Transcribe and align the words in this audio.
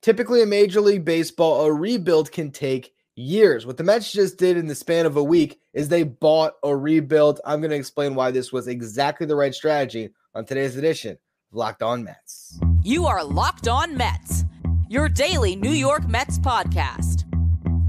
Typically, 0.00 0.42
in 0.42 0.48
Major 0.48 0.80
League 0.80 1.04
Baseball, 1.04 1.64
a 1.64 1.72
rebuild 1.72 2.30
can 2.30 2.50
take 2.50 2.92
years. 3.16 3.66
What 3.66 3.76
the 3.76 3.84
Mets 3.84 4.12
just 4.12 4.38
did 4.38 4.56
in 4.56 4.68
the 4.68 4.74
span 4.74 5.06
of 5.06 5.16
a 5.16 5.22
week 5.22 5.60
is 5.74 5.88
they 5.88 6.04
bought 6.04 6.54
a 6.62 6.74
rebuild. 6.74 7.40
I'm 7.44 7.60
going 7.60 7.72
to 7.72 7.76
explain 7.76 8.14
why 8.14 8.30
this 8.30 8.52
was 8.52 8.68
exactly 8.68 9.26
the 9.26 9.34
right 9.34 9.54
strategy 9.54 10.10
on 10.34 10.44
today's 10.44 10.76
edition 10.76 11.12
of 11.12 11.18
Locked 11.56 11.82
On 11.82 12.04
Mets. 12.04 12.60
You 12.82 13.06
are 13.06 13.24
Locked 13.24 13.66
On 13.66 13.96
Mets, 13.96 14.44
your 14.88 15.08
daily 15.08 15.56
New 15.56 15.72
York 15.72 16.08
Mets 16.08 16.38
podcast. 16.38 17.24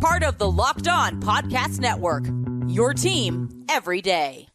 Part 0.02 0.24
of 0.24 0.38
the 0.40 0.50
Locked 0.50 0.88
On 0.88 1.22
Podcast 1.22 1.80
Network, 1.80 2.24
your 2.68 2.94
team 2.94 3.66
every 3.70 4.02
day. 4.02 4.48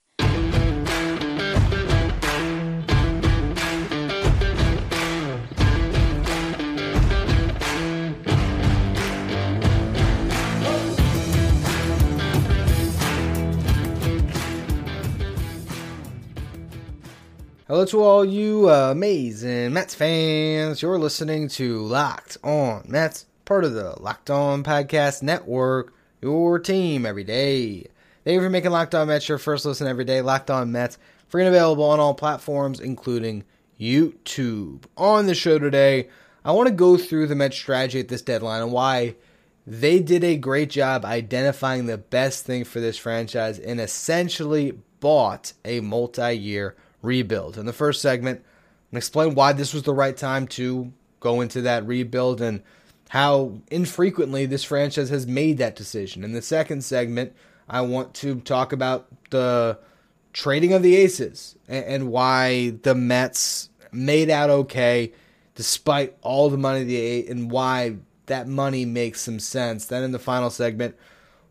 Hello 17.67 17.87
to 17.87 18.03
all 18.03 18.27
you 18.27 18.69
amazing 18.69 19.73
Mets 19.73 19.95
fans. 19.95 20.83
You're 20.83 20.99
listening 20.99 21.49
to 21.49 21.81
Locked 21.81 22.37
On 22.45 22.85
Mets, 22.87 23.25
part 23.47 23.65
of 23.65 23.73
the 23.73 23.99
Locked 24.03 24.29
On 24.29 24.63
Podcast 24.63 25.23
Network, 25.23 25.95
your 26.21 26.59
team 26.59 27.07
every 27.07 27.25
day. 27.25 27.87
Thank 28.23 28.35
you 28.35 28.41
for 28.43 28.51
making 28.51 28.71
Locked 28.71 28.95
On 28.95 29.09
Mets 29.09 29.31
your 29.31 29.39
first 29.39 29.65
listen 29.65 29.87
every 29.87 30.05
day. 30.05 30.21
Locked 30.21 30.51
On 30.51 30.73
Mets, 30.73 30.99
free 31.27 31.41
and 31.41 31.49
available 31.49 31.85
on 31.85 32.01
all 32.01 32.13
platforms, 32.13 32.81
including 32.81 33.45
YouTube. 33.81 34.85
On 34.99 35.25
the 35.25 35.35
show 35.35 35.59
today, 35.59 36.11
I 36.45 36.53
want 36.53 36.69
to 36.69 36.75
go 36.75 36.99
through 36.99 37.29
the 37.29 37.35
Mets 37.35 37.57
strategy 37.57 37.99
at 37.99 38.09
this 38.09 38.21
deadline 38.21 38.61
and 38.61 38.73
why 38.73 39.15
they 39.67 40.01
did 40.01 40.23
a 40.23 40.37
great 40.37 40.69
job 40.69 41.07
identifying 41.07 41.87
the 41.87 41.97
best 41.97 42.45
thing 42.45 42.65
for 42.65 42.81
this 42.81 42.99
franchise 42.99 43.59
and 43.59 43.81
essentially 43.81 44.79
bought 45.01 45.55
a 45.65 45.81
multi 45.81 46.35
year 46.35 46.77
rebuild. 47.05 47.59
In 47.59 47.67
the 47.67 47.73
first 47.73 48.01
segment, 48.01 48.43
I'm 48.93 48.97
explain 48.97 49.35
why 49.35 49.53
this 49.53 49.75
was 49.75 49.83
the 49.83 49.95
right 49.95 50.17
time 50.17 50.47
to 50.49 50.93
go 51.21 51.41
into 51.41 51.63
that 51.63 51.87
rebuild 51.87 52.41
and 52.41 52.63
how 53.11 53.53
infrequently 53.71 54.47
this 54.47 54.65
franchise 54.65 55.11
has 55.11 55.27
made 55.27 55.59
that 55.59 55.77
decision. 55.77 56.25
In 56.25 56.33
the 56.33 56.43
second 56.43 56.85
segment, 56.85 57.33
I 57.69 57.83
want 57.83 58.15
to 58.15 58.41
talk 58.41 58.73
about 58.73 59.07
the 59.31 59.79
trading 60.33 60.73
of 60.73 60.83
the 60.83 60.97
aces 60.97 61.57
and, 61.69 62.11
why 62.11 62.71
the 62.83 62.95
Mets 62.95 63.69
made 63.93 64.29
out 64.31 64.51
okay 64.51 65.13
despite 65.55 66.17
all 66.21 66.51
the 66.51 66.59
money 66.59 66.83
they 66.83 66.97
ate 66.97 67.29
and 67.29 67.51
why 67.51 67.97
that 68.27 68.49
money 68.49 68.85
makes 68.85 69.21
some 69.21 69.39
sense. 69.39 69.87
Then 69.87 70.03
in 70.03 70.11
the 70.11 70.19
final 70.19 70.51
segment, 70.51 70.97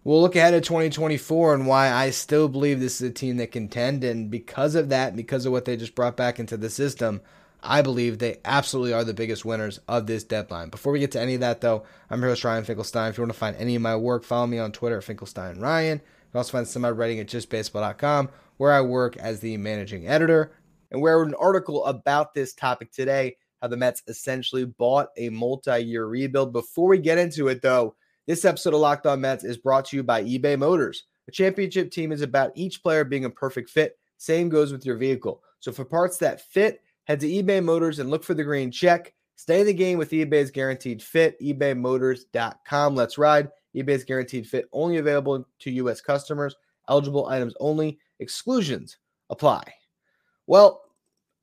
we'll 0.03 0.21
look 0.21 0.35
ahead 0.35 0.53
at 0.53 0.63
2024 0.63 1.53
and 1.53 1.67
why 1.67 1.91
I 1.91 2.09
still 2.09 2.47
believe 2.47 2.79
this 2.79 3.01
is 3.01 3.09
a 3.09 3.13
team 3.13 3.37
that 3.37 3.51
contend. 3.51 4.03
And 4.03 4.29
because 4.29 4.75
of 4.75 4.89
that, 4.89 5.15
because 5.15 5.45
of 5.45 5.51
what 5.51 5.65
they 5.65 5.77
just 5.77 5.95
brought 5.95 6.17
back 6.17 6.39
into 6.39 6.57
the 6.57 6.69
system, 6.69 7.21
I 7.61 7.81
believe 7.81 8.19
they 8.19 8.39
absolutely 8.43 8.93
are 8.93 9.05
the 9.05 9.13
biggest 9.13 9.45
winners 9.45 9.79
of 9.87 10.05
this 10.05 10.23
deadline. 10.25 10.69
Before 10.69 10.91
we 10.91 10.99
get 10.99 11.11
to 11.11 11.21
any 11.21 11.35
of 11.35 11.41
that, 11.41 11.61
though, 11.61 11.83
I'm 12.09 12.19
your 12.19 12.31
host, 12.31 12.43
Ryan 12.43 12.65
Finkelstein. 12.65 13.09
If 13.09 13.17
you 13.17 13.21
want 13.21 13.31
to 13.31 13.39
find 13.39 13.55
any 13.55 13.75
of 13.75 13.81
my 13.81 13.95
work, 13.95 14.25
follow 14.25 14.47
me 14.47 14.59
on 14.59 14.73
Twitter 14.73 14.97
at 14.97 15.03
Finkelstein 15.05 15.59
Ryan. 15.59 15.99
You 15.99 16.31
can 16.31 16.37
also 16.39 16.51
find 16.51 16.67
some 16.67 16.83
of 16.83 16.93
my 16.93 16.99
writing 16.99 17.19
at 17.19 17.27
justbaseball.com, 17.27 18.29
where 18.57 18.73
I 18.73 18.81
work 18.81 19.15
as 19.17 19.39
the 19.39 19.55
managing 19.55 20.07
editor, 20.07 20.51
and 20.91 21.01
where 21.01 21.23
an 21.23 21.35
article 21.35 21.85
about 21.85 22.33
this 22.33 22.53
topic 22.53 22.91
today, 22.91 23.37
how 23.61 23.69
the 23.69 23.77
Mets 23.77 24.03
essentially 24.09 24.65
bought 24.65 25.07
a 25.15 25.29
multi 25.29 25.79
year 25.79 26.05
rebuild. 26.05 26.51
Before 26.51 26.89
we 26.89 26.97
get 26.97 27.17
into 27.17 27.47
it, 27.47 27.61
though, 27.61 27.95
this 28.25 28.45
episode 28.45 28.73
of 28.73 28.79
Locked 28.79 29.05
On 29.05 29.19
Mets 29.19 29.43
is 29.43 29.57
brought 29.57 29.85
to 29.85 29.97
you 29.97 30.03
by 30.03 30.23
eBay 30.23 30.57
Motors. 30.57 31.03
A 31.27 31.31
championship 31.31 31.91
team 31.91 32.11
is 32.11 32.21
about 32.21 32.51
each 32.55 32.81
player 32.81 33.03
being 33.03 33.25
a 33.25 33.29
perfect 33.29 33.69
fit. 33.69 33.97
Same 34.17 34.49
goes 34.49 34.71
with 34.71 34.85
your 34.85 34.95
vehicle. 34.95 35.41
So 35.59 35.71
for 35.71 35.85
parts 35.85 36.17
that 36.17 36.41
fit, 36.41 36.81
head 37.05 37.19
to 37.21 37.27
eBay 37.27 37.63
Motors 37.63 37.99
and 37.99 38.09
look 38.09 38.23
for 38.23 38.33
the 38.33 38.43
green 38.43 38.71
check. 38.71 39.13
Stay 39.35 39.59
in 39.59 39.65
the 39.65 39.73
game 39.73 39.97
with 39.97 40.11
eBay's 40.11 40.51
guaranteed 40.51 41.01
fit. 41.01 41.39
ebaymotors.com. 41.41 42.95
Let's 42.95 43.17
ride. 43.17 43.49
eBay's 43.75 44.05
guaranteed 44.05 44.47
fit 44.47 44.65
only 44.71 44.97
available 44.97 45.45
to 45.59 45.71
U.S. 45.71 46.01
customers. 46.01 46.55
Eligible 46.87 47.27
items 47.27 47.53
only. 47.59 47.99
Exclusions 48.19 48.97
apply. 49.29 49.63
Well, 50.47 50.81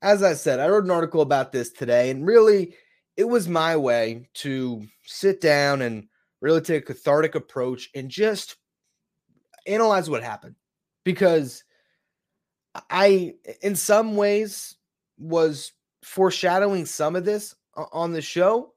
as 0.01 0.23
I 0.23 0.33
said, 0.33 0.59
I 0.59 0.67
wrote 0.67 0.85
an 0.85 0.91
article 0.91 1.21
about 1.21 1.51
this 1.51 1.71
today, 1.71 2.09
and 2.09 2.25
really, 2.25 2.75
it 3.17 3.25
was 3.25 3.47
my 3.47 3.75
way 3.75 4.29
to 4.35 4.83
sit 5.03 5.41
down 5.41 5.81
and 5.83 6.07
really 6.41 6.61
take 6.61 6.83
a 6.83 6.93
cathartic 6.93 7.35
approach 7.35 7.89
and 7.95 8.09
just 8.09 8.57
analyze 9.67 10.09
what 10.09 10.23
happened 10.23 10.55
because 11.03 11.63
I, 12.89 13.35
in 13.61 13.75
some 13.75 14.15
ways, 14.15 14.75
was 15.17 15.73
foreshadowing 16.03 16.85
some 16.85 17.15
of 17.15 17.25
this 17.25 17.55
on 17.91 18.11
the 18.11 18.21
show 18.21 18.73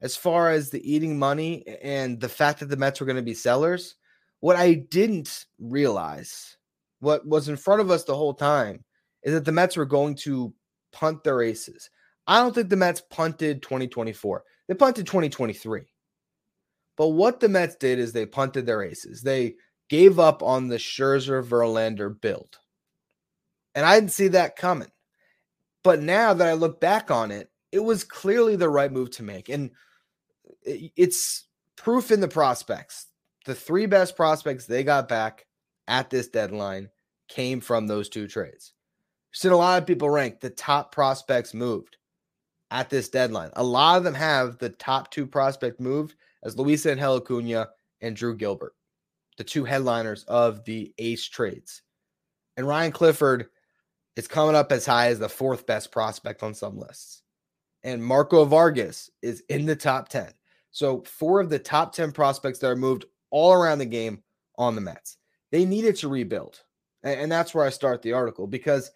as 0.00 0.16
far 0.16 0.50
as 0.50 0.70
the 0.70 0.92
eating 0.92 1.18
money 1.18 1.64
and 1.82 2.20
the 2.20 2.28
fact 2.28 2.60
that 2.60 2.68
the 2.68 2.76
Mets 2.76 3.00
were 3.00 3.06
going 3.06 3.16
to 3.16 3.22
be 3.22 3.34
sellers. 3.34 3.96
What 4.40 4.56
I 4.56 4.74
didn't 4.74 5.46
realize, 5.58 6.56
what 7.00 7.26
was 7.26 7.48
in 7.48 7.56
front 7.56 7.80
of 7.80 7.90
us 7.90 8.04
the 8.04 8.14
whole 8.14 8.34
time, 8.34 8.84
is 9.22 9.32
that 9.34 9.44
the 9.44 9.52
Mets 9.52 9.76
were 9.76 9.86
going 9.86 10.14
to 10.16 10.54
punt 10.92 11.24
their 11.24 11.42
aces. 11.42 11.90
I 12.26 12.40
don't 12.40 12.54
think 12.54 12.68
the 12.68 12.76
Mets 12.76 13.02
punted 13.10 13.62
2024. 13.62 14.44
They 14.68 14.74
punted 14.74 15.06
2023. 15.06 15.82
But 16.98 17.10
what 17.10 17.38
the 17.38 17.48
Mets 17.48 17.76
did 17.76 18.00
is 18.00 18.12
they 18.12 18.26
punted 18.26 18.66
their 18.66 18.82
aces. 18.82 19.22
They 19.22 19.54
gave 19.88 20.18
up 20.18 20.42
on 20.42 20.66
the 20.66 20.76
Scherzer 20.76 21.42
Verlander 21.44 22.20
build. 22.20 22.58
And 23.76 23.86
I 23.86 23.94
didn't 23.94 24.12
see 24.12 24.28
that 24.28 24.56
coming. 24.56 24.90
But 25.84 26.02
now 26.02 26.34
that 26.34 26.48
I 26.48 26.54
look 26.54 26.80
back 26.80 27.12
on 27.12 27.30
it, 27.30 27.50
it 27.70 27.78
was 27.78 28.02
clearly 28.02 28.56
the 28.56 28.68
right 28.68 28.90
move 28.92 29.12
to 29.12 29.22
make. 29.22 29.48
And 29.48 29.70
it's 30.64 31.46
proof 31.76 32.10
in 32.10 32.20
the 32.20 32.28
prospects. 32.28 33.06
The 33.44 33.54
three 33.54 33.86
best 33.86 34.16
prospects 34.16 34.66
they 34.66 34.82
got 34.82 35.08
back 35.08 35.46
at 35.86 36.10
this 36.10 36.26
deadline 36.26 36.88
came 37.28 37.60
from 37.60 37.86
those 37.86 38.08
two 38.08 38.26
trades. 38.26 38.74
I've 39.30 39.36
seen 39.36 39.52
a 39.52 39.56
lot 39.56 39.80
of 39.80 39.86
people 39.86 40.10
rank 40.10 40.40
the 40.40 40.50
top 40.50 40.90
prospects 40.90 41.54
moved 41.54 41.96
at 42.72 42.90
this 42.90 43.08
deadline. 43.08 43.50
A 43.54 43.62
lot 43.62 43.98
of 43.98 44.04
them 44.04 44.14
have 44.14 44.58
the 44.58 44.70
top 44.70 45.12
two 45.12 45.26
prospect 45.26 45.78
moved 45.78 46.16
as 46.42 46.56
Luisangel 46.56 47.18
Acuna 47.18 47.68
and 48.00 48.16
Drew 48.16 48.36
Gilbert, 48.36 48.74
the 49.36 49.44
two 49.44 49.64
headliners 49.64 50.24
of 50.24 50.64
the 50.64 50.92
ace 50.98 51.26
trades. 51.26 51.82
And 52.56 52.66
Ryan 52.66 52.92
Clifford 52.92 53.48
is 54.16 54.26
coming 54.26 54.56
up 54.56 54.72
as 54.72 54.84
high 54.84 55.08
as 55.08 55.18
the 55.18 55.28
fourth 55.28 55.66
best 55.66 55.92
prospect 55.92 56.42
on 56.42 56.54
some 56.54 56.76
lists. 56.76 57.22
And 57.84 58.02
Marco 58.02 58.44
Vargas 58.44 59.10
is 59.22 59.42
in 59.48 59.64
the 59.64 59.76
top 59.76 60.08
10. 60.08 60.32
So, 60.70 61.02
four 61.02 61.40
of 61.40 61.50
the 61.50 61.58
top 61.58 61.94
10 61.94 62.12
prospects 62.12 62.58
that 62.58 62.70
are 62.70 62.76
moved 62.76 63.04
all 63.30 63.52
around 63.52 63.78
the 63.78 63.86
game 63.86 64.22
on 64.56 64.74
the 64.74 64.80
Mets. 64.80 65.16
They 65.50 65.64
needed 65.64 65.96
to 65.96 66.08
rebuild. 66.08 66.60
And 67.04 67.30
that's 67.30 67.54
where 67.54 67.64
I 67.64 67.70
start 67.70 68.02
the 68.02 68.12
article 68.12 68.46
because 68.46 68.90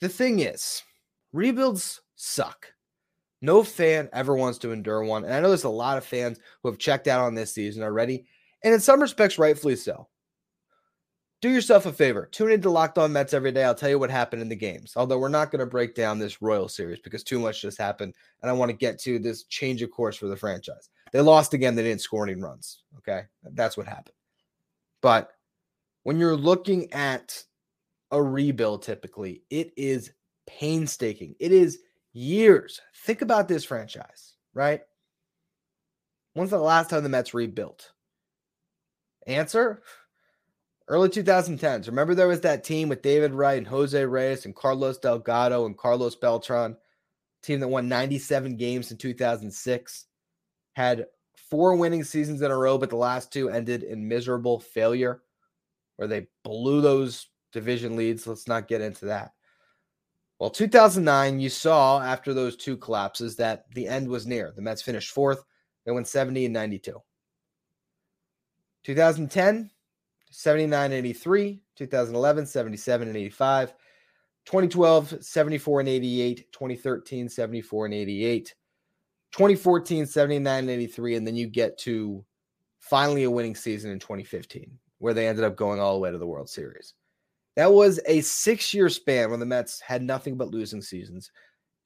the 0.00 0.08
thing 0.08 0.40
is, 0.40 0.82
rebuilds 1.32 2.00
suck. 2.16 2.72
No 3.42 3.62
fan 3.62 4.08
ever 4.12 4.34
wants 4.34 4.58
to 4.58 4.72
endure 4.72 5.04
one. 5.04 5.24
And 5.24 5.34
I 5.34 5.40
know 5.40 5.48
there's 5.48 5.64
a 5.64 5.68
lot 5.68 5.98
of 5.98 6.04
fans 6.04 6.38
who 6.62 6.70
have 6.70 6.78
checked 6.78 7.06
out 7.06 7.20
on 7.20 7.34
this 7.34 7.52
season 7.52 7.82
already. 7.82 8.26
And 8.64 8.72
in 8.72 8.80
some 8.80 9.00
respects, 9.00 9.38
rightfully 9.38 9.76
so. 9.76 10.08
Do 11.42 11.50
yourself 11.50 11.84
a 11.84 11.92
favor. 11.92 12.28
Tune 12.32 12.50
into 12.50 12.70
Locked 12.70 12.96
On 12.96 13.12
Mets 13.12 13.34
every 13.34 13.52
day. 13.52 13.62
I'll 13.62 13.74
tell 13.74 13.90
you 13.90 13.98
what 13.98 14.10
happened 14.10 14.40
in 14.40 14.48
the 14.48 14.56
games. 14.56 14.94
Although 14.96 15.18
we're 15.18 15.28
not 15.28 15.50
going 15.50 15.60
to 15.60 15.66
break 15.66 15.94
down 15.94 16.18
this 16.18 16.40
Royal 16.40 16.66
series 16.66 16.98
because 16.98 17.22
too 17.22 17.38
much 17.38 17.60
just 17.60 17.78
happened. 17.78 18.14
And 18.40 18.50
I 18.50 18.54
want 18.54 18.70
to 18.70 18.76
get 18.76 18.98
to 19.00 19.18
this 19.18 19.44
change 19.44 19.82
of 19.82 19.90
course 19.90 20.16
for 20.16 20.28
the 20.28 20.36
franchise. 20.36 20.88
They 21.12 21.20
lost 21.20 21.52
again. 21.52 21.74
They 21.74 21.82
didn't 21.82 22.00
score 22.00 22.24
any 22.26 22.40
runs. 22.40 22.82
Okay. 22.98 23.22
That's 23.52 23.76
what 23.76 23.86
happened. 23.86 24.16
But 25.02 25.30
when 26.04 26.18
you're 26.18 26.36
looking 26.36 26.90
at 26.92 27.44
a 28.10 28.22
rebuild, 28.22 28.82
typically, 28.82 29.42
it 29.50 29.72
is 29.76 30.12
painstaking. 30.46 31.34
It 31.38 31.52
is 31.52 31.80
years. 32.16 32.80
Think 33.04 33.22
about 33.22 33.46
this 33.46 33.64
franchise, 33.64 34.34
right? 34.54 34.80
When's 36.34 36.50
the 36.50 36.58
last 36.58 36.90
time 36.90 37.02
the 37.02 37.08
Mets 37.08 37.34
rebuilt? 37.34 37.92
Answer 39.26 39.82
early 40.88 41.08
2010s. 41.08 41.86
Remember, 41.88 42.14
there 42.14 42.28
was 42.28 42.40
that 42.42 42.64
team 42.64 42.88
with 42.88 43.02
David 43.02 43.32
Wright 43.32 43.58
and 43.58 43.66
Jose 43.66 44.04
Reyes 44.04 44.44
and 44.46 44.54
Carlos 44.54 44.98
Delgado 44.98 45.66
and 45.66 45.76
Carlos 45.76 46.16
Beltran, 46.16 46.76
team 47.42 47.60
that 47.60 47.68
won 47.68 47.88
97 47.88 48.56
games 48.56 48.90
in 48.90 48.96
2006, 48.96 50.06
had 50.74 51.06
four 51.50 51.76
winning 51.76 52.04
seasons 52.04 52.42
in 52.42 52.50
a 52.50 52.56
row, 52.56 52.78
but 52.78 52.90
the 52.90 52.96
last 52.96 53.32
two 53.32 53.50
ended 53.50 53.82
in 53.82 54.08
miserable 54.08 54.60
failure 54.60 55.22
where 55.96 56.08
they 56.08 56.28
blew 56.44 56.80
those 56.80 57.28
division 57.52 57.96
leads. 57.96 58.26
Let's 58.26 58.48
not 58.48 58.68
get 58.68 58.80
into 58.80 59.06
that. 59.06 59.32
Well, 60.38 60.50
2009, 60.50 61.40
you 61.40 61.48
saw 61.48 62.00
after 62.00 62.34
those 62.34 62.56
two 62.56 62.76
collapses 62.76 63.36
that 63.36 63.64
the 63.74 63.88
end 63.88 64.06
was 64.06 64.26
near. 64.26 64.52
The 64.54 64.62
Mets 64.62 64.82
finished 64.82 65.12
fourth. 65.12 65.42
They 65.84 65.92
went 65.92 66.08
70 66.08 66.44
and 66.44 66.54
92. 66.54 67.00
2010, 68.84 69.70
79 70.30 70.84
and 70.84 70.92
83. 70.92 71.62
2011, 71.76 72.46
77 72.46 73.08
and 73.08 73.16
85. 73.16 73.74
2012, 74.44 75.24
74 75.24 75.80
and 75.80 75.88
88. 75.88 76.52
2013, 76.52 77.28
74 77.28 77.84
and 77.86 77.94
88. 77.94 78.54
2014, 79.32 80.06
79 80.06 80.58
and 80.58 80.70
83. 80.70 81.16
And 81.16 81.26
then 81.26 81.36
you 81.36 81.46
get 81.46 81.78
to 81.78 82.24
finally 82.80 83.24
a 83.24 83.30
winning 83.30 83.56
season 83.56 83.90
in 83.90 83.98
2015, 83.98 84.70
where 84.98 85.14
they 85.14 85.26
ended 85.26 85.44
up 85.44 85.56
going 85.56 85.80
all 85.80 85.94
the 85.94 86.00
way 86.00 86.10
to 86.10 86.18
the 86.18 86.26
World 86.26 86.48
Series. 86.48 86.94
That 87.56 87.72
was 87.72 87.98
a 88.06 88.20
six 88.20 88.72
year 88.74 88.88
span 88.88 89.30
when 89.30 89.40
the 89.40 89.46
Mets 89.46 89.80
had 89.80 90.02
nothing 90.02 90.36
but 90.36 90.50
losing 90.50 90.82
seasons 90.82 91.30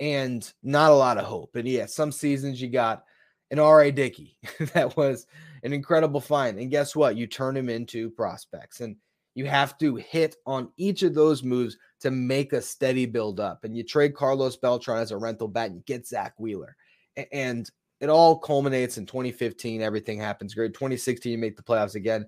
and 0.00 0.50
not 0.62 0.90
a 0.90 0.94
lot 0.94 1.18
of 1.18 1.24
hope. 1.24 1.54
And 1.56 1.68
yeah, 1.68 1.86
some 1.86 2.10
seasons 2.10 2.60
you 2.60 2.68
got 2.68 3.04
an 3.50 3.58
R.A. 3.58 3.90
Dickey 3.92 4.36
that 4.74 4.96
was 4.96 5.26
an 5.62 5.72
incredible 5.72 6.20
find. 6.20 6.58
And 6.58 6.70
guess 6.70 6.96
what? 6.96 7.16
You 7.16 7.26
turn 7.26 7.56
him 7.56 7.68
into 7.68 8.10
prospects. 8.10 8.80
And 8.80 8.96
you 9.34 9.44
have 9.46 9.78
to 9.78 9.96
hit 9.96 10.36
on 10.44 10.70
each 10.76 11.02
of 11.02 11.14
those 11.14 11.42
moves 11.44 11.76
to 12.00 12.10
make 12.10 12.52
a 12.52 12.60
steady 12.60 13.06
build 13.06 13.38
up. 13.38 13.62
And 13.62 13.76
you 13.76 13.84
trade 13.84 14.14
Carlos 14.14 14.56
Beltran 14.56 14.98
as 14.98 15.12
a 15.12 15.16
rental 15.16 15.48
bat 15.48 15.66
and 15.66 15.76
you 15.76 15.82
get 15.86 16.06
Zack 16.06 16.34
Wheeler. 16.38 16.76
And 17.32 17.70
it 18.00 18.08
all 18.08 18.38
culminates 18.38 18.98
in 18.98 19.06
2015. 19.06 19.82
Everything 19.82 20.18
happens 20.18 20.54
great. 20.54 20.72
2016, 20.72 21.30
you 21.30 21.38
make 21.38 21.56
the 21.56 21.62
playoffs 21.62 21.94
again. 21.94 22.26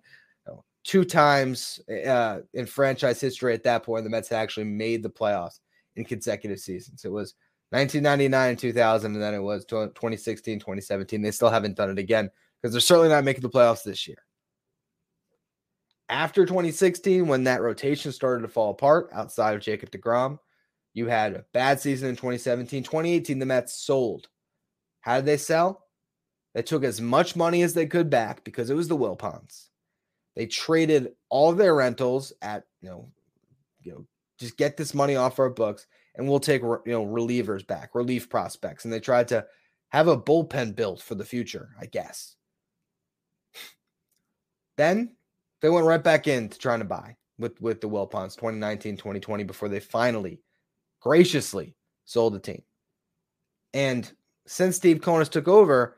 Two 0.85 1.05
times 1.05 1.81
uh, 2.07 2.41
in 2.55 2.67
franchise 2.67 3.21
history 3.21 3.55
at 3.55 3.63
that 3.65 3.85
point, 3.85 4.05
the 4.05 4.11
Mets 4.11 4.29
had 4.29 4.37
actually 4.37 4.65
made 4.65 5.03
the 5.03 5.11
playoffs 5.11 5.61
in 5.97 6.05
consecutive 6.05 6.59
seasons. 6.59 7.05
It 7.05 7.13
was 7.13 7.35
1999 7.71 8.51
and 8.51 8.59
2000, 8.59 9.15
and 9.15 9.23
then 9.23 9.35
it 9.35 9.43
was 9.43 9.65
2016, 9.65 10.59
2017. 10.59 11.23
They 11.23 11.31
still 11.31 11.51
haven't 11.51 11.77
done 11.77 11.91
it 11.91 11.99
again 11.99 12.31
because 12.61 12.73
they're 12.73 12.81
certainly 12.81 13.09
not 13.09 13.25
making 13.25 13.43
the 13.43 13.51
playoffs 13.51 13.83
this 13.83 14.07
year. 14.07 14.19
After 16.09 16.45
2016, 16.45 17.27
when 17.27 17.45
that 17.45 17.63
rotation 17.63 18.13
started 18.13 18.43
to 18.43 18.49
fall 18.49 18.71
apart 18.71 19.09
outside 19.13 19.55
of 19.55 19.63
Jacob 19.63 19.91
DeGrom, 19.91 20.39
you 20.93 21.07
had 21.07 21.33
a 21.33 21.45
bad 21.55 21.81
season 21.81 22.11
in 22.11 22.17
2017. 22.17 22.83
2018, 22.83 23.39
the 23.39 23.47
Mets 23.47 23.73
sold. 23.73 24.29
How 25.01 25.17
did 25.17 25.25
they 25.25 25.39
sell? 25.39 25.87
They 26.55 26.63
took 26.63 26.85
as 26.85 27.01
much 27.01 27.35
money 27.35 27.63
as 27.63 27.73
they 27.73 27.87
could 27.87 28.11
back 28.11 28.45
because 28.45 28.69
it 28.69 28.75
was 28.75 28.89
the 28.89 28.97
Wilpons. 28.97 29.69
They 30.35 30.47
traded 30.47 31.13
all 31.29 31.53
their 31.53 31.75
rentals 31.75 32.33
at, 32.41 32.65
you 32.81 32.89
know, 32.89 33.09
you 33.83 33.93
know, 33.93 34.07
just 34.39 34.57
get 34.57 34.77
this 34.77 34.95
money 34.95 35.17
off 35.17 35.39
our 35.39 35.51
books 35.51 35.87
and 36.15 36.29
we'll 36.29 36.41
take 36.41 36.63
you 36.63 36.81
know 36.87 37.07
relievers 37.07 37.67
back, 37.67 37.95
relief 37.95 38.29
prospects, 38.29 38.85
and 38.85 38.93
they 38.93 39.01
tried 39.01 39.29
to 39.29 39.47
have 39.89 40.09
a 40.09 40.21
bullpen 40.21 40.75
built 40.75 41.01
for 41.01 41.15
the 41.15 41.25
future, 41.25 41.71
I 41.81 41.87
guess. 41.87 42.37
then 44.77 45.17
they 45.61 45.69
went 45.69 45.87
right 45.87 46.03
back 46.03 46.27
into 46.27 46.59
trying 46.59 46.81
to 46.81 46.85
buy 46.85 47.17
with 47.39 47.61
with 47.61 47.81
the 47.81 47.89
Wilpons 47.89 48.35
2019, 48.37 48.97
2020 48.97 49.45
before 49.45 49.69
they 49.69 49.81
finally 49.81 50.41
graciously 51.01 51.75
sold 52.05 52.35
the 52.35 52.41
team. 52.41 52.63
And 53.75 54.11
since 54.47 54.77
Steve 54.77 55.01
Cohen 55.01 55.25
took 55.27 55.49
over, 55.49 55.97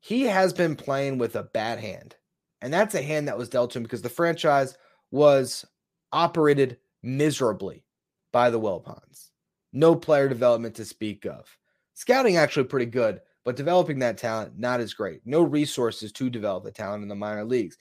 he 0.00 0.24
has 0.24 0.52
been 0.52 0.76
playing 0.76 1.18
with 1.18 1.36
a 1.36 1.42
bad 1.42 1.80
hand. 1.80 2.14
And 2.60 2.72
that's 2.72 2.94
a 2.94 3.02
hand 3.02 3.28
that 3.28 3.38
was 3.38 3.48
dealt 3.48 3.70
to 3.72 3.78
him 3.78 3.84
because 3.84 4.02
the 4.02 4.08
franchise 4.08 4.76
was 5.10 5.64
operated 6.12 6.78
miserably 7.02 7.84
by 8.32 8.50
the 8.50 8.60
Wilpons. 8.60 9.30
No 9.72 9.94
player 9.94 10.28
development 10.28 10.74
to 10.76 10.84
speak 10.84 11.24
of. 11.24 11.46
Scouting 11.94 12.36
actually 12.36 12.64
pretty 12.64 12.86
good, 12.86 13.20
but 13.44 13.56
developing 13.56 13.98
that 14.00 14.18
talent 14.18 14.58
not 14.58 14.80
as 14.80 14.94
great. 14.94 15.20
No 15.24 15.42
resources 15.42 16.12
to 16.12 16.30
develop 16.30 16.64
the 16.64 16.70
talent 16.70 17.02
in 17.02 17.08
the 17.08 17.14
minor 17.14 17.44
leagues. 17.44 17.76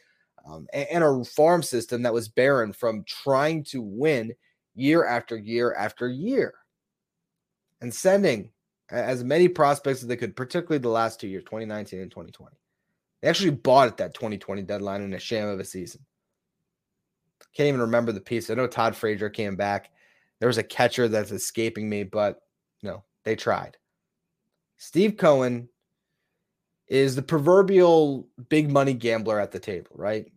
Um, 0.48 0.68
and, 0.74 0.88
and 0.90 1.04
a 1.04 1.24
farm 1.26 1.62
system 1.62 2.02
that 2.04 2.14
was 2.14 2.30
barren 2.30 2.72
from 2.72 3.04
trying 3.06 3.64
to 3.66 3.82
win 3.82 4.34
year 4.76 5.06
after 5.06 5.38
year 5.38 5.74
after 5.74 6.08
year. 6.08 6.54
And 7.82 7.94
sending 7.94 8.52
as 8.90 9.24
many 9.24 9.48
prospects 9.48 10.02
as 10.02 10.08
they 10.08 10.16
could, 10.16 10.36
particularly 10.36 10.80
the 10.80 10.90
last 10.90 11.20
two 11.20 11.28
years, 11.28 11.44
2019 11.44 12.00
and 12.00 12.12
2020. 12.12 12.56
They 13.22 13.30
actually 13.30 13.52
bought 13.52 13.88
at 13.88 13.98
that 13.98 14.14
2020 14.14 14.62
deadline 14.64 15.02
in 15.02 15.14
a 15.14 15.20
sham 15.20 15.48
of 15.48 15.60
a 15.60 15.66
season. 15.66 16.06
Can't 17.54 17.68
even 17.68 17.82
remember 17.82 18.12
the 18.12 18.22
piece. 18.22 18.50
I 18.50 18.54
know 18.54 18.68
Todd 18.68 18.96
Frazier 18.96 19.30
came 19.30 19.56
back 19.56 19.90
there 20.40 20.48
was 20.48 20.58
a 20.58 20.64
catcher 20.64 21.08
that's 21.08 21.32
escaping 21.32 21.90
me, 21.90 22.04
but 22.04 22.42
no, 22.84 23.04
they 23.24 23.36
tried. 23.36 23.78
Steve 24.78 25.18
Cohen 25.18 25.68
is 26.88 27.16
the 27.16 27.22
proverbial 27.22 28.28
big 28.50 28.72
money 28.72 28.94
gambler 28.94 29.40
at 29.40 29.52
the 29.52 29.60
table, 29.60 29.92
right? 29.96 30.32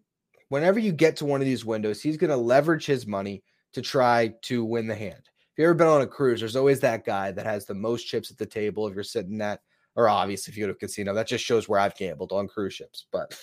Whenever 0.49 0.79
you 0.79 0.93
get 0.93 1.17
to 1.17 1.27
one 1.27 1.41
of 1.41 1.47
these 1.47 1.65
windows, 1.65 2.03
he's 2.03 2.17
going 2.17 2.31
to 2.31 2.37
leverage 2.37 2.87
his 2.87 3.07
money 3.07 3.43
to 3.73 3.83
try 3.83 4.35
to 4.43 4.65
win 4.65 4.87
the 4.87 4.95
hand. 4.95 5.23
If 5.53 5.59
you've 5.59 5.67
ever 5.67 5.75
been 5.75 5.87
on 5.87 6.01
a 6.01 6.07
cruise, 6.07 6.41
there's 6.41 6.57
always 6.57 6.81
that 6.81 7.05
guy 7.05 7.31
that 7.31 7.47
has 7.47 7.67
the 7.67 7.75
most 7.75 8.05
chips 8.05 8.31
at 8.31 8.39
the 8.39 8.47
table. 8.47 8.89
If 8.89 8.95
you're 8.95 9.05
sitting 9.05 9.41
at, 9.43 9.61
or 9.97 10.09
obviously 10.09 10.51
if 10.51 10.57
you 10.57 10.65
go 10.65 10.69
to 10.69 10.77
a 10.77 10.79
casino, 10.79 11.15
that 11.15 11.27
just 11.27 11.45
shows 11.45 11.69
where 11.69 11.81
I've 11.81 11.97
gambled 11.97 12.33
on 12.33 12.49
cruise 12.49 12.75
ships. 12.75 13.07
But 13.11 13.39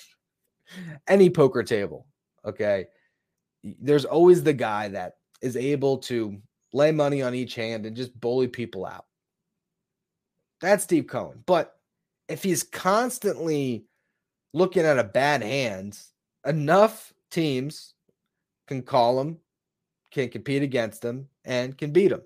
any 1.07 1.29
poker 1.29 1.63
table, 1.63 2.07
okay, 2.45 2.87
there's 3.63 4.05
always 4.05 4.43
the 4.43 4.53
guy 4.53 4.87
that 4.89 5.17
is 5.41 5.55
able 5.55 5.97
to 5.97 6.37
lay 6.73 6.91
money 6.91 7.21
on 7.21 7.33
each 7.33 7.55
hand 7.55 7.85
and 7.85 7.95
just 7.95 8.17
bully 8.19 8.47
people 8.47 8.85
out. 8.85 9.05
That's 10.61 10.83
Steve 10.83 11.07
Cohen. 11.07 11.43
But 11.45 11.75
if 12.27 12.43
he's 12.43 12.63
constantly 12.63 13.85
looking 14.53 14.83
at 14.83 14.99
a 14.99 15.03
bad 15.03 15.43
hand, 15.43 15.99
enough 16.45 17.13
teams 17.29 17.93
can 18.67 18.81
call 18.81 19.19
him, 19.19 19.37
can 20.11 20.29
compete 20.29 20.63
against 20.63 21.03
him, 21.03 21.27
and 21.45 21.77
can 21.77 21.91
beat 21.91 22.11
him. 22.11 22.21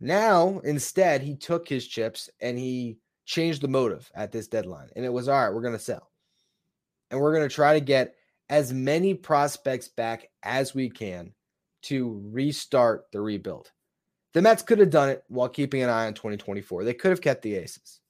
Now, 0.00 0.60
instead, 0.64 1.22
he 1.22 1.36
took 1.36 1.68
his 1.68 1.86
chips 1.86 2.30
and 2.40 2.58
he 2.58 2.98
changed 3.26 3.60
the 3.60 3.68
motive 3.68 4.10
at 4.14 4.32
this 4.32 4.48
deadline. 4.48 4.88
And 4.96 5.04
it 5.04 5.12
was 5.12 5.28
all 5.28 5.40
right, 5.40 5.54
we're 5.54 5.60
going 5.60 5.74
to 5.74 5.78
sell. 5.78 6.10
And 7.10 7.20
we're 7.20 7.34
going 7.34 7.48
to 7.48 7.54
try 7.54 7.74
to 7.74 7.84
get 7.84 8.14
as 8.48 8.72
many 8.72 9.14
prospects 9.14 9.88
back 9.88 10.28
as 10.42 10.74
we 10.74 10.88
can 10.88 11.32
to 11.82 12.20
restart 12.32 13.06
the 13.12 13.20
rebuild. 13.20 13.70
The 14.32 14.42
Mets 14.42 14.62
could 14.62 14.78
have 14.78 14.90
done 14.90 15.08
it 15.08 15.24
while 15.28 15.48
keeping 15.48 15.82
an 15.82 15.90
eye 15.90 16.06
on 16.06 16.14
2024. 16.14 16.84
They 16.84 16.94
could 16.94 17.10
have 17.10 17.20
kept 17.20 17.42
the 17.42 17.56
aces. 17.56 18.00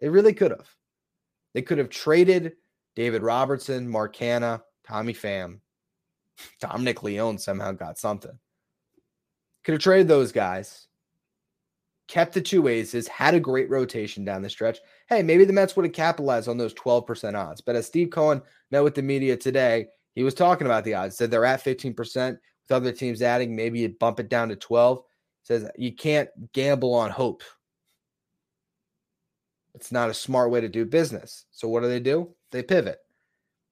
They 0.00 0.08
really 0.08 0.32
could 0.32 0.50
have. 0.50 0.68
They 1.54 1.62
could 1.62 1.78
have 1.78 1.90
traded 1.90 2.52
David 2.94 3.22
Robertson, 3.22 3.88
Mark 3.88 4.16
Canha, 4.16 4.62
Tommy 4.86 5.14
Pham. 5.14 5.60
Dominic 6.60 7.02
Leone 7.02 7.38
somehow 7.38 7.72
got 7.72 7.98
something. 7.98 8.38
Could 9.64 9.72
have 9.72 9.82
traded 9.82 10.08
those 10.08 10.32
guys, 10.32 10.86
kept 12.08 12.34
the 12.34 12.40
two 12.40 12.68
aces, 12.68 13.08
had 13.08 13.34
a 13.34 13.40
great 13.40 13.68
rotation 13.68 14.24
down 14.24 14.42
the 14.42 14.50
stretch. 14.50 14.78
Hey, 15.08 15.22
maybe 15.22 15.44
the 15.44 15.52
Mets 15.52 15.76
would 15.76 15.84
have 15.84 15.94
capitalized 15.94 16.48
on 16.48 16.56
those 16.56 16.74
12% 16.74 17.34
odds. 17.34 17.60
But 17.60 17.76
as 17.76 17.86
Steve 17.86 18.10
Cohen 18.10 18.42
met 18.70 18.84
with 18.84 18.94
the 18.94 19.02
media 19.02 19.36
today, 19.36 19.86
he 20.14 20.22
was 20.22 20.34
talking 20.34 20.66
about 20.66 20.84
the 20.84 20.94
odds, 20.94 21.16
said 21.16 21.30
they're 21.30 21.44
at 21.44 21.64
15% 21.64 22.38
with 22.68 22.72
other 22.72 22.92
teams 22.92 23.22
adding, 23.22 23.54
maybe 23.54 23.80
you 23.80 23.88
bump 23.88 24.20
it 24.20 24.28
down 24.28 24.48
to 24.48 24.56
12. 24.56 25.02
Says 25.42 25.70
you 25.76 25.94
can't 25.94 26.28
gamble 26.52 26.94
on 26.94 27.10
hope. 27.10 27.42
It's 29.74 29.92
not 29.92 30.10
a 30.10 30.14
smart 30.14 30.50
way 30.50 30.60
to 30.60 30.68
do 30.68 30.84
business. 30.84 31.44
So 31.52 31.68
what 31.68 31.82
do 31.82 31.88
they 31.88 32.00
do? 32.00 32.34
They 32.50 32.62
pivot. 32.62 32.98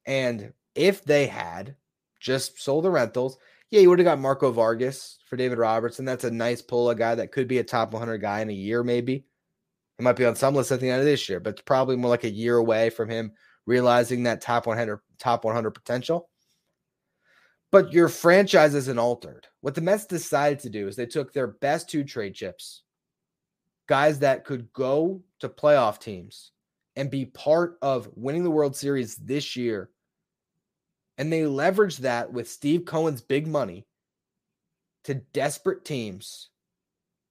And 0.06 0.52
if 0.74 1.02
they 1.04 1.26
had 1.26 1.76
just 2.20 2.62
sold 2.62 2.84
the 2.84 2.90
rentals, 2.90 3.38
yeah, 3.74 3.80
you 3.80 3.90
would 3.90 3.98
have 3.98 4.06
got 4.06 4.20
Marco 4.20 4.52
Vargas 4.52 5.18
for 5.28 5.36
David 5.36 5.58
Robertson. 5.58 6.04
That's 6.04 6.22
a 6.22 6.30
nice 6.30 6.62
pull, 6.62 6.90
a 6.90 6.94
guy 6.94 7.16
that 7.16 7.32
could 7.32 7.48
be 7.48 7.58
a 7.58 7.64
top 7.64 7.92
100 7.92 8.18
guy 8.18 8.38
in 8.38 8.48
a 8.48 8.52
year, 8.52 8.84
maybe. 8.84 9.24
He 9.98 10.04
might 10.04 10.14
be 10.14 10.24
on 10.24 10.36
some 10.36 10.54
list 10.54 10.70
at 10.70 10.78
the 10.78 10.88
end 10.88 11.00
of 11.00 11.06
this 11.06 11.28
year, 11.28 11.40
but 11.40 11.54
it's 11.54 11.62
probably 11.62 11.96
more 11.96 12.08
like 12.08 12.22
a 12.22 12.30
year 12.30 12.56
away 12.56 12.88
from 12.90 13.08
him 13.08 13.32
realizing 13.66 14.22
that 14.22 14.40
top 14.40 14.68
100 14.68 15.00
top 15.18 15.44
100 15.44 15.72
potential. 15.72 16.30
But 17.72 17.92
your 17.92 18.08
franchise 18.08 18.76
isn't 18.76 18.98
altered. 18.98 19.48
What 19.60 19.74
the 19.74 19.80
Mets 19.80 20.06
decided 20.06 20.60
to 20.60 20.70
do 20.70 20.86
is 20.86 20.94
they 20.94 21.06
took 21.06 21.32
their 21.32 21.48
best 21.48 21.90
two 21.90 22.04
trade 22.04 22.34
chips, 22.34 22.84
guys 23.88 24.20
that 24.20 24.44
could 24.44 24.72
go 24.72 25.20
to 25.40 25.48
playoff 25.48 25.98
teams 25.98 26.52
and 26.94 27.10
be 27.10 27.24
part 27.24 27.76
of 27.82 28.08
winning 28.14 28.44
the 28.44 28.52
World 28.52 28.76
Series 28.76 29.16
this 29.16 29.56
year. 29.56 29.90
And 31.18 31.32
they 31.32 31.42
leveraged 31.42 31.98
that 31.98 32.32
with 32.32 32.50
Steve 32.50 32.84
Cohen's 32.84 33.22
big 33.22 33.46
money 33.46 33.86
to 35.04 35.14
desperate 35.14 35.84
teams 35.84 36.50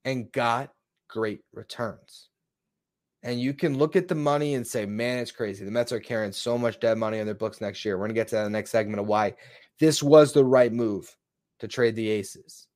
and 0.05 0.31
got 0.31 0.71
great 1.09 1.41
returns. 1.53 2.29
And 3.23 3.39
you 3.39 3.53
can 3.53 3.77
look 3.77 3.95
at 3.95 4.07
the 4.07 4.15
money 4.15 4.55
and 4.55 4.67
say, 4.67 4.85
man, 4.85 5.19
it's 5.19 5.31
crazy. 5.31 5.63
The 5.63 5.71
Mets 5.71 5.91
are 5.91 5.99
carrying 5.99 6.33
so 6.33 6.57
much 6.57 6.79
dead 6.79 6.97
money 6.97 7.19
on 7.19 7.25
their 7.25 7.35
books 7.35 7.61
next 7.61 7.85
year. 7.85 7.95
We're 7.95 8.05
going 8.05 8.09
to 8.09 8.19
get 8.21 8.27
to 8.29 8.35
that 8.35 8.45
in 8.45 8.51
the 8.51 8.57
next 8.57 8.71
segment 8.71 8.99
of 8.99 9.07
why 9.07 9.33
this 9.79 10.03
was 10.03 10.33
the 10.33 10.43
right 10.43 10.73
move 10.73 11.15
to 11.59 11.67
trade 11.67 11.95
the 11.95 12.09
aces. 12.09 12.67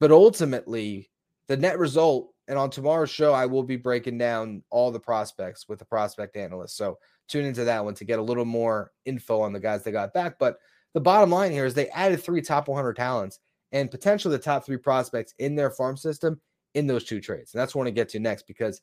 But 0.00 0.10
ultimately, 0.10 1.10
the 1.48 1.56
net 1.56 1.78
result 1.78 2.32
And 2.46 2.58
on 2.58 2.70
tomorrow's 2.70 3.10
show, 3.10 3.32
I 3.32 3.46
will 3.46 3.62
be 3.62 3.76
breaking 3.76 4.18
down 4.18 4.62
all 4.70 4.90
the 4.90 5.00
prospects 5.00 5.68
with 5.68 5.78
the 5.78 5.84
prospect 5.84 6.36
analyst. 6.36 6.76
So 6.76 6.98
tune 7.28 7.44
into 7.44 7.64
that 7.64 7.84
one 7.84 7.94
to 7.94 8.04
get 8.04 8.18
a 8.18 8.22
little 8.22 8.44
more 8.44 8.92
info 9.04 9.40
on 9.40 9.52
the 9.52 9.60
guys 9.60 9.82
they 9.82 9.92
got 9.92 10.14
back. 10.14 10.38
But 10.38 10.58
the 10.92 11.00
bottom 11.00 11.30
line 11.30 11.52
here 11.52 11.66
is 11.66 11.74
they 11.74 11.88
added 11.88 12.22
three 12.22 12.42
top 12.42 12.68
100 12.68 12.94
talents 12.94 13.40
and 13.72 13.90
potentially 13.90 14.36
the 14.36 14.42
top 14.42 14.64
three 14.64 14.76
prospects 14.76 15.34
in 15.38 15.56
their 15.56 15.70
farm 15.70 15.96
system 15.96 16.40
in 16.74 16.86
those 16.86 17.04
two 17.04 17.20
trades. 17.20 17.54
And 17.54 17.60
that's 17.60 17.74
what 17.74 17.80
I 17.80 17.84
want 17.84 17.88
to 17.88 18.00
get 18.00 18.08
to 18.10 18.20
next 18.20 18.46
because 18.46 18.80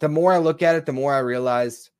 the 0.00 0.08
more 0.08 0.32
I 0.32 0.38
look 0.38 0.62
at 0.62 0.74
it, 0.74 0.86
the 0.86 0.92
more 0.92 1.14
I 1.14 1.18
realized 1.18 1.90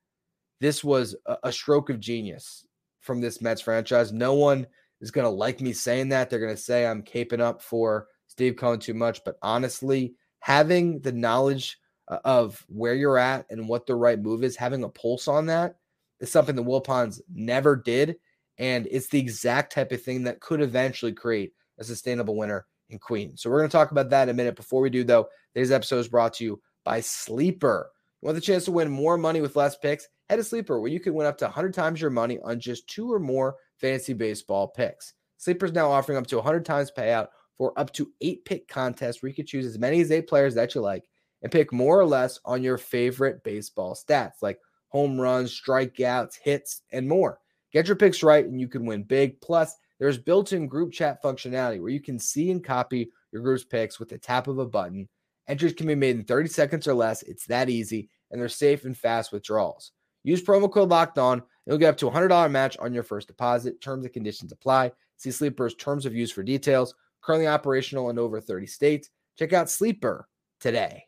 this 0.61 0.83
was 0.83 1.15
a, 1.43 1.53
stroke 1.53 1.91
of 1.91 2.01
genius 2.01 2.67
from 3.01 3.21
this 3.21 3.41
Mets 3.41 3.61
franchise. 3.61 4.13
No 4.13 4.35
one 4.35 4.67
is 5.01 5.11
going 5.11 5.25
to 5.25 5.31
like 5.31 5.61
me 5.61 5.73
saying 5.73 6.09
that. 6.11 6.31
They're 6.31 6.41
going 6.41 6.55
to 6.55 6.61
say 6.61 6.87
I'm 6.87 7.03
caping 7.03 7.41
up 7.41 7.63
for 7.63 8.07
Steve 8.29 8.57
Cohen 8.57 8.79
too 8.79 8.95
much. 8.95 9.23
But 9.25 9.37
honestly, 9.43 10.15
having 10.41 11.01
the 11.01 11.13
knowledge 11.13 11.79
Uh, 12.13 12.19
of 12.27 12.63
where 12.69 12.95
you're 12.95 13.17
at 13.17 13.47
and 13.49 13.67
what 13.67 13.87
the 13.87 13.95
right 13.95 14.21
move 14.21 14.45
is, 14.45 14.55
having 14.55 14.85
a 14.85 14.89
pulse 14.89 15.29
on 15.29 15.47
that 15.47 15.77
is 16.21 16.31
something 16.31 16.57
that 16.57 16.67
Wilpons 16.67 17.23
never 17.33 17.75
did. 17.75 18.17
And 18.59 18.87
it's 18.91 19.09
the 19.09 19.19
exact 19.19 19.73
type 19.73 19.93
of 19.93 20.03
thing 20.03 20.25
that 20.25 20.41
could 20.41 20.61
eventually 20.61 21.13
create 21.13 21.55
a 21.79 21.85
sustainable 21.85 22.37
winner 22.37 22.67
in 22.91 22.99
Queen. 22.99 23.39
So 23.39 23.49
we're 23.49 23.61
going 23.61 23.71
to 23.71 23.77
talk 23.77 23.93
about 23.93 24.11
that 24.11 24.25
in 24.25 24.29
a 24.29 24.35
minute. 24.35 24.57
Before 24.57 24.83
we 24.83 24.91
do, 24.91 25.05
though, 25.05 25.29
today's 25.55 25.73
episode 25.73 26.01
is 26.01 26.09
brought 26.09 26.35
to 26.35 26.45
you 26.45 26.61
by 26.85 27.01
Sleeper. 27.01 27.91
You 28.21 28.27
want 28.27 28.35
the 28.35 28.43
chance 28.43 28.67
to 28.67 28.73
win 28.73 28.91
more 28.91 29.17
money 29.17 29.41
with 29.41 29.57
less 29.57 29.79
picks? 29.79 30.07
Head 30.29 30.37
to 30.37 30.45
Sleeper, 30.45 30.81
where 30.81 30.91
you 30.91 31.01
can 31.01 31.15
win 31.15 31.27
up 31.27 31.39
to 31.39 31.47
100 31.47 31.73
times 31.73 31.99
your 31.99 32.11
money 32.11 32.39
on 32.45 32.61
just 32.61 32.89
two 32.89 33.11
or 33.11 33.21
more 33.21 33.57
fantasy 33.79 34.13
baseball 34.13 34.69
picks. 34.69 35.15
Sleeper 35.39 35.65
is 35.65 35.73
now 35.73 35.91
offering 35.91 36.19
up 36.19 36.27
to 36.27 36.37
100 36.37 36.67
times 36.67 36.93
payout 36.95 37.29
for 37.57 37.73
up 37.79 37.91
to 37.95 38.13
eight 38.21 38.45
pick 38.45 38.69
contests 38.69 39.23
where 39.23 39.31
you 39.31 39.35
can 39.35 39.47
choose 39.47 39.65
as 39.65 39.79
many 39.79 40.03
as 40.03 40.13
eight 40.13 40.29
players 40.29 40.55
that 40.57 40.75
you 40.75 40.83
like 40.83 41.05
and 41.43 41.53
pick 41.53 41.73
more 41.73 41.99
or 41.99 42.07
less 42.07 42.41
on 42.45 42.63
your 42.63 42.79
favorite 42.79 43.43
baseball 43.45 43.95
stats 43.95 44.43
like 44.43 44.59
home 44.89 45.21
runs, 45.21 45.59
strikeouts, 45.59 46.39
hits, 46.43 46.83
and 46.93 47.09
more. 47.09 47.39
Get 47.73 47.87
your 47.87 47.97
picks 47.97 48.23
right 48.23 48.45
and 48.45 48.61
you 48.61 48.69
can 48.69 48.85
win 48.85 49.03
big. 49.03 49.41
Plus, 49.41 49.75
there's 49.99 50.19
built 50.19 50.53
in 50.53 50.67
group 50.67 50.93
chat 50.93 51.23
functionality 51.23 51.81
where 51.81 51.91
you 51.91 52.01
can 52.01 52.19
see 52.19 52.51
and 52.51 52.63
copy 52.63 53.11
your 53.33 53.43
group's 53.43 53.65
picks 53.65 53.99
with 53.99 54.09
the 54.09 54.19
tap 54.19 54.49
of 54.49 54.59
a 54.59 54.67
button. 54.67 55.09
Entries 55.49 55.73
can 55.73 55.87
be 55.87 55.95
made 55.95 56.17
in 56.17 56.25
30 56.25 56.49
seconds 56.49 56.87
or 56.87 56.95
less. 56.95 57.23
It's 57.23 57.47
that 57.47 57.69
easy, 57.69 58.09
and 58.31 58.41
they're 58.41 58.49
safe 58.49 58.85
and 58.85 58.97
fast 58.97 59.33
withdrawals. 59.33 59.93
Use 60.25 60.43
promo 60.43 60.71
code 60.71 60.89
locked 60.89 61.19
on. 61.19 61.43
You'll 61.67 61.79
get 61.79 61.91
up 61.91 61.97
to 61.99 62.09
a 62.09 62.11
$100 62.11 62.51
match 62.51 62.77
on 62.79 62.95
your 62.95 63.03
first 63.03 63.29
deposit. 63.29 63.81
Terms 63.81 64.05
and 64.05 64.13
conditions 64.13 64.53
apply. 64.53 64.93
See 65.17 65.31
Sleeper's 65.31 65.75
terms 65.75 66.07
of 66.07 66.15
use 66.15 66.31
for 66.31 66.43
details. 66.43 66.95
Currently 67.23 67.49
operational 67.49 68.11
in 68.11 68.19
over 68.19 68.41
30 68.41 68.67
states. 68.67 69.11
Check 69.39 69.53
out 69.53 69.71
Sleeper 69.71 70.29
today. 70.61 71.05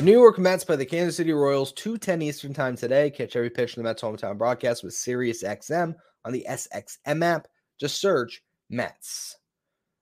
The 0.00 0.06
New 0.06 0.12
York 0.12 0.38
Mets 0.38 0.64
play 0.64 0.76
the 0.76 0.86
Kansas 0.86 1.16
City 1.18 1.34
Royals 1.34 1.74
2:10 1.74 2.22
Eastern 2.22 2.54
Time 2.54 2.74
today. 2.74 3.10
Catch 3.10 3.36
every 3.36 3.50
pitch 3.50 3.76
in 3.76 3.82
the 3.82 3.86
Mets 3.86 4.00
hometown 4.00 4.38
broadcast 4.38 4.82
with 4.82 4.94
Sirius 4.94 5.42
XM 5.42 5.94
on 6.24 6.32
the 6.32 6.46
SXM 6.48 7.22
app. 7.22 7.48
Just 7.78 8.00
search 8.00 8.42
Mets. 8.70 9.36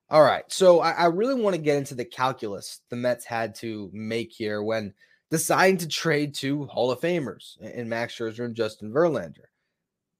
All 0.09 0.23
right, 0.23 0.45
so 0.47 0.79
I, 0.79 0.91
I 0.91 1.05
really 1.07 1.35
want 1.35 1.57
to 1.57 1.61
get 1.61 1.75
into 1.75 1.95
the 1.95 2.05
calculus 2.05 2.79
the 2.89 2.95
Mets 2.95 3.25
had 3.25 3.55
to 3.55 3.89
make 3.91 4.31
here 4.31 4.63
when 4.63 4.93
deciding 5.31 5.77
to 5.77 5.87
trade 5.87 6.33
two 6.33 6.65
Hall 6.65 6.91
of 6.91 7.01
Famers 7.01 7.59
in 7.59 7.87
Max 7.89 8.15
Scherzer 8.15 8.45
and 8.45 8.55
Justin 8.55 8.91
Verlander. 8.91 9.45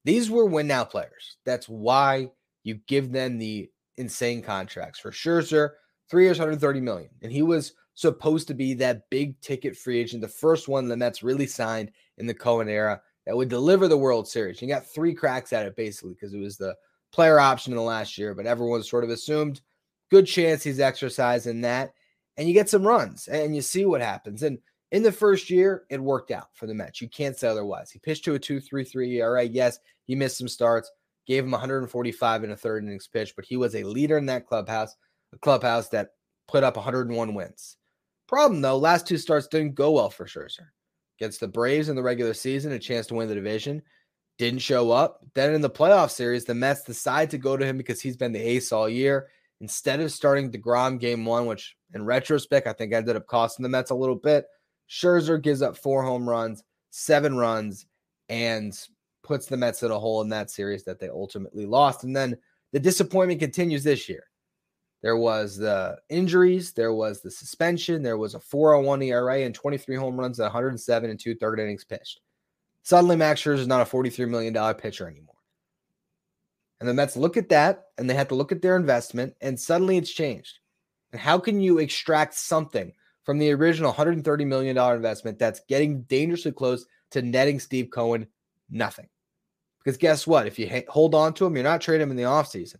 These 0.04 0.30
were 0.30 0.46
win 0.46 0.66
now 0.66 0.84
players. 0.84 1.36
That's 1.44 1.68
why 1.68 2.30
you 2.62 2.80
give 2.86 3.12
them 3.12 3.38
the 3.38 3.70
insane 3.96 4.42
contracts. 4.42 4.98
For 4.98 5.10
Scherzer, 5.10 5.70
three 6.10 6.24
years, 6.24 6.38
130 6.38 6.80
million, 6.80 7.10
and 7.22 7.32
he 7.32 7.42
was 7.42 7.74
supposed 7.94 8.48
to 8.48 8.54
be 8.54 8.74
that 8.74 9.10
big 9.10 9.38
ticket 9.40 9.76
free 9.76 9.98
agent, 9.98 10.22
the 10.22 10.28
first 10.28 10.68
one 10.68 10.88
the 10.88 10.96
Mets 10.96 11.22
really 11.22 11.46
signed 11.46 11.90
in 12.18 12.26
the 12.26 12.34
Cohen 12.34 12.68
era 12.68 13.00
that 13.26 13.36
would 13.36 13.48
deliver 13.48 13.88
the 13.88 13.96
World 13.96 14.26
Series. 14.26 14.62
You 14.62 14.68
got 14.68 14.86
three 14.86 15.14
cracks 15.14 15.52
at 15.52 15.66
it 15.66 15.76
basically 15.76 16.14
because 16.14 16.32
it 16.32 16.40
was 16.40 16.56
the 16.56 16.74
player 17.12 17.38
option 17.38 17.72
in 17.72 17.76
the 17.76 17.82
last 17.82 18.16
year, 18.16 18.34
but 18.34 18.46
everyone 18.46 18.82
sort 18.82 19.04
of 19.04 19.10
assumed 19.10 19.60
good 20.10 20.26
chance 20.26 20.62
he's 20.62 20.80
exercising 20.80 21.60
that. 21.60 21.92
And 22.36 22.48
you 22.48 22.54
get 22.54 22.70
some 22.70 22.86
runs 22.86 23.28
and 23.28 23.54
you 23.54 23.60
see 23.60 23.84
what 23.84 24.00
happens. 24.00 24.42
And 24.42 24.58
in 24.92 25.02
the 25.02 25.12
first 25.12 25.50
year, 25.50 25.84
it 25.88 26.00
worked 26.00 26.30
out 26.30 26.48
for 26.54 26.66
the 26.66 26.74
Mets. 26.74 27.00
You 27.00 27.08
can't 27.08 27.38
say 27.38 27.48
otherwise. 27.48 27.90
He 27.90 27.98
pitched 27.98 28.24
to 28.24 28.34
a 28.34 28.40
2.33 28.40 29.14
ERA. 29.14 29.44
Yes, 29.44 29.78
he 30.04 30.14
missed 30.14 30.38
some 30.38 30.48
starts, 30.48 30.90
gave 31.26 31.44
him 31.44 31.52
145 31.52 32.44
in 32.44 32.50
a 32.50 32.56
third 32.56 32.84
innings 32.84 33.08
pitch, 33.08 33.34
but 33.36 33.44
he 33.44 33.56
was 33.56 33.74
a 33.74 33.84
leader 33.84 34.18
in 34.18 34.26
that 34.26 34.46
clubhouse, 34.46 34.96
a 35.32 35.38
clubhouse 35.38 35.88
that 35.90 36.10
put 36.48 36.64
up 36.64 36.76
101 36.76 37.34
wins. 37.34 37.76
Problem 38.26 38.60
though, 38.60 38.76
last 38.76 39.06
two 39.06 39.18
starts 39.18 39.46
didn't 39.46 39.74
go 39.74 39.92
well 39.92 40.10
for 40.10 40.26
Scherzer. 40.26 40.68
Against 41.20 41.40
the 41.40 41.48
Braves 41.48 41.88
in 41.88 41.96
the 41.96 42.02
regular 42.02 42.34
season, 42.34 42.72
a 42.72 42.78
chance 42.78 43.06
to 43.08 43.14
win 43.14 43.28
the 43.28 43.34
division, 43.34 43.82
didn't 44.38 44.60
show 44.60 44.90
up. 44.90 45.20
Then 45.34 45.52
in 45.52 45.60
the 45.60 45.68
playoff 45.68 46.10
series, 46.10 46.44
the 46.44 46.54
Mets 46.54 46.82
decide 46.82 47.30
to 47.30 47.38
go 47.38 47.56
to 47.56 47.66
him 47.66 47.76
because 47.76 48.00
he's 48.00 48.16
been 48.16 48.32
the 48.32 48.40
ace 48.40 48.72
all 48.72 48.88
year. 48.88 49.28
Instead 49.60 50.00
of 50.00 50.10
starting 50.10 50.50
DeGrom 50.50 50.98
game 50.98 51.26
one, 51.26 51.46
which 51.46 51.76
in 51.92 52.04
retrospect, 52.04 52.66
I 52.66 52.72
think 52.72 52.92
ended 52.92 53.16
up 53.16 53.26
costing 53.26 53.62
the 53.62 53.68
Mets 53.68 53.90
a 53.90 53.94
little 53.94 54.16
bit, 54.16 54.46
Scherzer 54.90 55.40
gives 55.40 55.62
up 55.62 55.76
four 55.76 56.02
home 56.02 56.28
runs, 56.28 56.64
seven 56.90 57.36
runs, 57.36 57.86
and 58.28 58.76
puts 59.22 59.46
the 59.46 59.56
Mets 59.56 59.82
in 59.82 59.90
a 59.90 59.98
hole 59.98 60.20
in 60.22 60.28
that 60.30 60.50
series 60.50 60.84
that 60.84 60.98
they 60.98 61.08
ultimately 61.08 61.64
lost. 61.64 62.04
And 62.04 62.14
then 62.14 62.36
the 62.72 62.80
disappointment 62.80 63.40
continues 63.40 63.84
this 63.84 64.08
year. 64.08 64.24
There 65.02 65.16
was 65.16 65.56
the 65.56 65.96
injuries, 66.10 66.72
there 66.72 66.92
was 66.92 67.22
the 67.22 67.30
suspension, 67.30 68.02
there 68.02 68.18
was 68.18 68.34
a 68.34 68.40
401 68.40 69.02
ERA 69.02 69.40
and 69.40 69.54
23 69.54 69.96
home 69.96 70.18
runs 70.18 70.38
at 70.40 70.44
107 70.44 71.08
and 71.08 71.18
two 71.18 71.34
third 71.36 71.58
innings 71.58 71.84
pitched. 71.84 72.20
Suddenly, 72.82 73.16
Max 73.16 73.40
Scherzer 73.40 73.60
is 73.60 73.66
not 73.66 73.80
a 73.80 73.90
$43 73.90 74.28
million 74.28 74.74
pitcher 74.74 75.08
anymore. 75.08 75.36
And 76.80 76.88
the 76.88 76.94
Mets 76.94 77.16
look 77.16 77.36
at 77.36 77.48
that 77.50 77.84
and 77.96 78.10
they 78.10 78.14
have 78.14 78.28
to 78.28 78.34
look 78.34 78.52
at 78.52 78.60
their 78.60 78.76
investment, 78.76 79.34
and 79.40 79.58
suddenly 79.58 79.96
it's 79.96 80.10
changed. 80.10 80.58
And 81.12 81.20
how 81.20 81.38
can 81.38 81.60
you 81.60 81.78
extract 81.78 82.34
something 82.34 82.92
from 83.30 83.38
the 83.38 83.52
original 83.52 83.92
$130 83.92 84.44
million 84.44 84.76
investment 84.76 85.38
that's 85.38 85.60
getting 85.68 86.02
dangerously 86.02 86.50
close 86.50 86.84
to 87.12 87.22
netting 87.22 87.60
Steve 87.60 87.88
Cohen? 87.92 88.26
Nothing. 88.70 89.06
Because 89.78 89.96
guess 89.96 90.26
what? 90.26 90.48
If 90.48 90.58
you 90.58 90.82
hold 90.88 91.14
on 91.14 91.32
to 91.34 91.46
him, 91.46 91.54
you're 91.54 91.62
not 91.62 91.80
trading 91.80 92.02
him 92.02 92.10
in 92.10 92.16
the 92.16 92.24
offseason. 92.24 92.78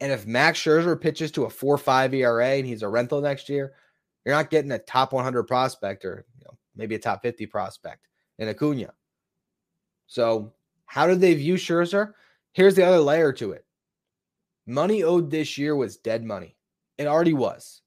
And 0.00 0.10
if 0.10 0.26
Max 0.26 0.58
Scherzer 0.58 1.00
pitches 1.00 1.30
to 1.30 1.44
a 1.44 1.48
4 1.48 1.78
5 1.78 2.12
ERA 2.12 2.48
and 2.54 2.66
he's 2.66 2.82
a 2.82 2.88
rental 2.88 3.20
next 3.20 3.48
year, 3.48 3.74
you're 4.24 4.34
not 4.34 4.50
getting 4.50 4.72
a 4.72 4.80
top 4.80 5.12
100 5.12 5.44
prospect 5.44 6.04
or 6.04 6.26
you 6.36 6.44
know, 6.44 6.58
maybe 6.74 6.96
a 6.96 6.98
top 6.98 7.22
50 7.22 7.46
prospect 7.46 8.08
in 8.40 8.48
Acuna. 8.48 8.92
So, 10.08 10.54
how 10.86 11.06
do 11.06 11.14
they 11.14 11.34
view 11.34 11.54
Scherzer? 11.54 12.14
Here's 12.50 12.74
the 12.74 12.84
other 12.84 12.98
layer 12.98 13.32
to 13.34 13.52
it 13.52 13.64
money 14.66 15.04
owed 15.04 15.30
this 15.30 15.56
year 15.56 15.76
was 15.76 15.98
dead 15.98 16.24
money. 16.24 16.56
It 16.98 17.06
already 17.06 17.32
was. 17.32 17.81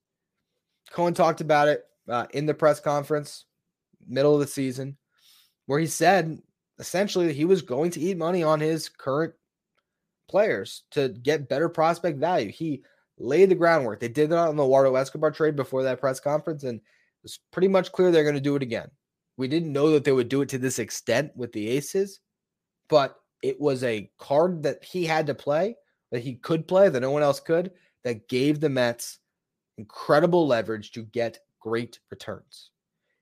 Cohen 0.95 1.13
talked 1.13 1.41
about 1.41 1.67
it 1.67 1.83
uh, 2.07 2.25
in 2.31 2.45
the 2.45 2.53
press 2.53 2.79
conference, 2.79 3.43
middle 4.07 4.33
of 4.33 4.39
the 4.39 4.47
season, 4.47 4.95
where 5.65 5.77
he 5.77 5.87
said 5.87 6.39
essentially 6.79 7.27
that 7.27 7.35
he 7.35 7.43
was 7.43 7.61
going 7.61 7.91
to 7.91 7.99
eat 7.99 8.17
money 8.17 8.43
on 8.43 8.61
his 8.61 8.87
current 8.87 9.33
players 10.29 10.83
to 10.91 11.09
get 11.09 11.49
better 11.49 11.67
prospect 11.67 12.17
value. 12.17 12.49
He 12.49 12.81
laid 13.17 13.49
the 13.49 13.55
groundwork. 13.55 13.99
They 13.99 14.07
did 14.07 14.29
that 14.29 14.37
on 14.37 14.55
the 14.55 14.63
Eduardo 14.63 14.95
Escobar 14.95 15.31
trade 15.31 15.57
before 15.57 15.83
that 15.83 15.99
press 15.99 16.21
conference, 16.21 16.63
and 16.63 16.79
it's 17.25 17.39
pretty 17.51 17.67
much 17.67 17.91
clear 17.91 18.09
they're 18.09 18.23
going 18.23 18.35
to 18.35 18.41
do 18.41 18.55
it 18.55 18.63
again. 18.63 18.89
We 19.35 19.49
didn't 19.49 19.73
know 19.73 19.91
that 19.91 20.05
they 20.05 20.13
would 20.13 20.29
do 20.29 20.43
it 20.43 20.49
to 20.49 20.57
this 20.57 20.79
extent 20.79 21.35
with 21.35 21.51
the 21.51 21.71
Aces, 21.71 22.21
but 22.87 23.17
it 23.43 23.59
was 23.59 23.83
a 23.83 24.09
card 24.17 24.63
that 24.63 24.81
he 24.81 25.03
had 25.03 25.27
to 25.27 25.35
play, 25.35 25.75
that 26.13 26.23
he 26.23 26.35
could 26.35 26.69
play, 26.69 26.87
that 26.87 27.01
no 27.01 27.11
one 27.11 27.21
else 27.21 27.41
could, 27.41 27.71
that 28.05 28.29
gave 28.29 28.61
the 28.61 28.69
Mets 28.69 29.19
incredible 29.77 30.47
leverage 30.47 30.91
to 30.91 31.03
get 31.03 31.39
great 31.59 31.99
returns. 32.09 32.71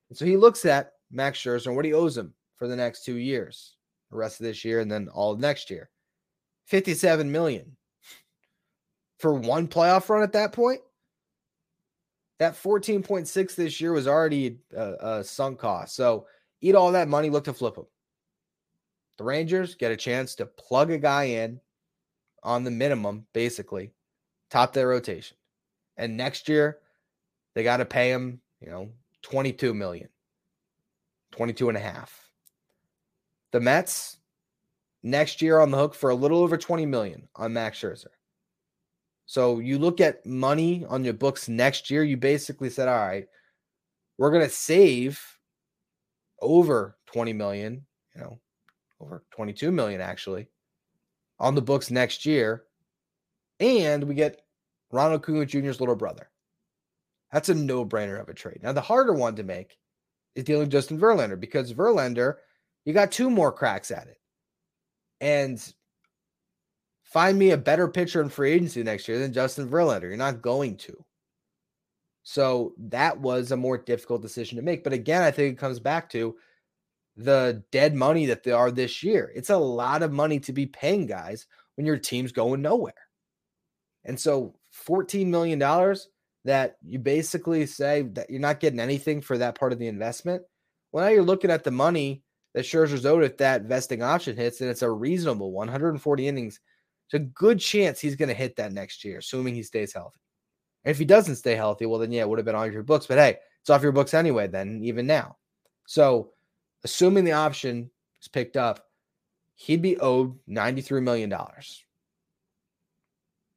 And 0.10 0.18
so 0.18 0.26
he 0.26 0.38
looks 0.38 0.66
at 0.66 0.94
Max 1.12 1.40
Scherzer 1.40 1.68
and 1.68 1.76
what 1.76 1.86
he 1.86 1.94
owes 1.94 2.18
him 2.18 2.34
for 2.58 2.68
the 2.68 2.76
next 2.76 3.04
two 3.06 3.16
years, 3.16 3.76
the 4.12 4.18
rest 4.18 4.40
of 4.40 4.46
this 4.46 4.64
year, 4.64 4.80
and 4.80 4.92
then 4.92 5.08
all 5.10 5.32
of 5.32 5.40
next 5.40 5.70
year. 5.70 5.90
57 6.66 7.32
million 7.32 7.76
for 9.20 9.34
one 9.34 9.68
playoff 9.68 10.10
run 10.10 10.24
at 10.24 10.34
that 10.34 10.52
point. 10.52 10.82
That 12.40 12.54
14.6 12.54 13.56
this 13.56 13.80
year 13.80 13.94
was 13.94 14.08
already 14.08 14.58
a, 14.76 14.94
a 15.00 15.24
sunk 15.24 15.60
cost. 15.60 15.96
So 15.96 16.28
eat 16.62 16.76
all 16.76 16.92
that 16.92 17.08
money, 17.08 17.30
look 17.30 17.46
to 17.46 17.54
flip 17.54 17.76
them. 17.76 17.86
The 19.18 19.24
Rangers 19.24 19.76
get 19.76 19.92
a 19.92 19.98
chance 19.98 20.36
to 20.36 20.46
plug 20.46 20.92
a 20.92 20.98
guy 20.98 21.26
in 21.26 21.60
on 22.42 22.64
the 22.64 22.72
minimum, 22.72 23.26
basically, 23.34 23.94
top 24.50 24.74
their 24.74 24.88
rotation. 24.88 25.38
And 25.98 26.18
next 26.18 26.50
year, 26.50 26.80
they 27.54 27.64
got 27.64 27.78
to 27.78 27.86
pay 27.86 28.12
him, 28.12 28.42
you 28.60 28.70
know, 28.70 28.90
22 29.22 29.74
million, 29.74 30.10
22 31.32 31.70
and 31.70 31.78
a 31.78 31.82
half. 31.82 32.30
The 33.52 33.60
Mets 33.60 34.18
next 35.04 35.42
year 35.42 35.60
on 35.60 35.72
the 35.72 35.78
hook 35.78 35.94
for 35.94 36.10
a 36.10 36.16
little 36.16 36.40
over 36.40 36.58
20 36.58 36.86
million 36.86 37.28
on 37.36 37.54
Max 37.54 37.80
Scherzer. 37.80 38.08
So 39.26 39.60
you 39.60 39.78
look 39.78 40.02
at 40.02 40.26
money 40.26 40.86
on 40.90 41.04
your 41.04 41.14
books 41.14 41.48
next 41.48 41.90
year, 41.90 42.04
you 42.04 42.18
basically 42.18 42.70
said, 42.70 42.88
all 42.88 42.98
right, 42.98 43.28
we're 44.18 44.32
going 44.32 44.44
to 44.44 44.50
save 44.50 45.22
over 46.42 46.98
20 47.08 47.34
million, 47.34 47.86
you 48.16 48.22
know, 48.22 48.40
over 49.00 49.24
22 49.32 49.72
million 49.72 50.02
actually 50.02 50.48
on 51.40 51.56
the 51.56 51.62
books 51.62 51.90
next 51.90 52.26
year. 52.26 52.64
And 53.60 54.04
we 54.04 54.16
get 54.16 54.43
Ronald 54.94 55.22
Acuna 55.22 55.46
Jr.'s 55.46 55.80
little 55.80 55.96
brother. 55.96 56.30
That's 57.32 57.50
a 57.50 57.56
no 57.56 57.84
brainer 57.86 58.22
of 58.22 58.30
a 58.30 58.34
trade. 58.34 58.60
Now, 58.62 58.74
the 58.74 58.82
harder 58.82 59.14
one 59.14 59.36
to 59.36 59.44
make 59.44 59.78
is 60.36 60.44
dealing 60.44 60.70
Justin 60.70 61.00
Verlander 61.00 61.40
because 61.40 61.74
Verlander, 61.74 62.36
you 62.86 62.94
got 62.94 63.12
two 63.12 63.30
more 63.30 63.52
cracks 63.52 63.90
at 63.90 64.08
it. 64.08 64.20
And 65.20 65.74
find 67.04 67.38
me 67.38 67.52
a 67.52 67.58
better 67.58 67.88
pitcher 67.88 68.22
in 68.22 68.30
free 68.30 68.52
agency 68.52 68.84
next 68.84 69.08
year 69.08 69.18
than 69.18 69.34
Justin 69.34 69.68
Verlander. 69.70 70.04
You're 70.04 70.18
not 70.18 70.42
going 70.42 70.78
to. 70.78 71.04
So 72.24 72.74
that 72.78 73.20
was 73.20 73.52
a 73.52 73.58
more 73.58 73.78
difficult 73.78 74.22
decision 74.22 74.58
to 74.58 74.64
make. 74.64 74.84
But 74.84 74.94
again, 74.94 75.24
I 75.24 75.32
think 75.32 75.54
it 75.54 75.60
comes 75.60 75.80
back 75.80 76.10
to 76.12 76.36
the 77.18 77.64
dead 77.72 77.96
money 77.96 78.28
that 78.28 78.44
they 78.44 78.52
are 78.52 78.72
this 78.72 79.04
year. 79.04 79.32
It's 79.36 79.50
a 79.50 79.58
lot 79.58 80.04
of 80.04 80.12
money 80.12 80.40
to 80.42 80.54
be 80.54 80.66
paying 80.66 81.06
guys 81.06 81.48
when 81.76 81.86
your 81.86 81.98
team's 81.98 82.32
going 82.32 82.62
nowhere. 82.62 82.94
And 84.06 84.20
so 84.20 84.56
$14 84.88 85.28
million 85.28 85.60
that 86.46 86.78
you 86.86 87.00
basically 87.00 87.66
say 87.66 88.02
that 88.14 88.30
you're 88.30 88.40
not 88.40 88.60
getting 88.60 88.80
anything 88.80 89.22
for 89.22 89.38
that 89.38 89.56
part 89.56 89.72
of 89.72 89.80
the 89.80 89.88
investment. 89.88 90.44
Well, 90.92 91.06
now 91.06 91.12
you're 91.12 91.24
looking 91.24 91.52
at 91.52 91.64
the 91.64 91.72
money 91.72 92.24
that 92.54 92.66
Scherzer's 92.66 93.06
owed 93.06 93.24
if 93.24 93.38
that 93.38 93.64
vesting 93.64 94.04
option 94.04 94.36
hits, 94.36 94.62
and 94.62 94.70
it's 94.70 94.82
a 94.82 94.90
reasonable 94.90 95.52
140 95.52 96.28
innings. 96.28 96.60
It's 97.08 97.14
a 97.16 97.20
good 97.20 97.60
chance 97.60 98.00
he's 98.00 98.16
going 98.16 98.30
to 98.30 98.36
hit 98.36 98.56
that 98.58 98.74
next 98.74 99.04
year, 99.04 99.20
assuming 99.20 99.56
he 99.56 99.64
stays 99.64 99.94
healthy. 99.94 100.20
And 100.84 100.92
if 100.92 101.00
he 101.00 101.06
doesn't 101.06 101.38
stay 101.38 101.56
healthy, 101.56 101.86
well, 101.86 102.00
then 102.00 102.12
yeah, 102.12 102.22
it 102.22 102.30
would 102.30 102.40
have 102.40 102.46
been 102.46 102.56
on 102.56 102.72
your 102.72 102.84
books. 102.84 103.08
But 103.08 103.18
hey, 103.18 103.38
it's 103.62 103.70
off 103.70 103.82
your 103.82 103.92
books 103.92 104.14
anyway, 104.14 104.48
then, 104.48 104.82
even 104.84 105.08
now. 105.08 105.38
So, 105.88 106.32
assuming 106.84 107.24
the 107.24 107.32
option 107.32 107.90
is 108.22 108.28
picked 108.28 108.58
up, 108.58 108.86
he'd 109.56 109.82
be 109.82 109.98
owed 109.98 110.38
$93 110.50 111.02
million 111.02 111.34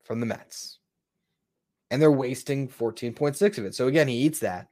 from 0.04 0.20
the 0.20 0.26
Mets 0.26 0.75
and 1.90 2.00
they're 2.00 2.11
wasting 2.11 2.69
14.6 2.69 3.59
of 3.59 3.64
it. 3.64 3.75
So 3.75 3.88
again, 3.88 4.09
he 4.09 4.16
eats 4.16 4.40
that, 4.40 4.69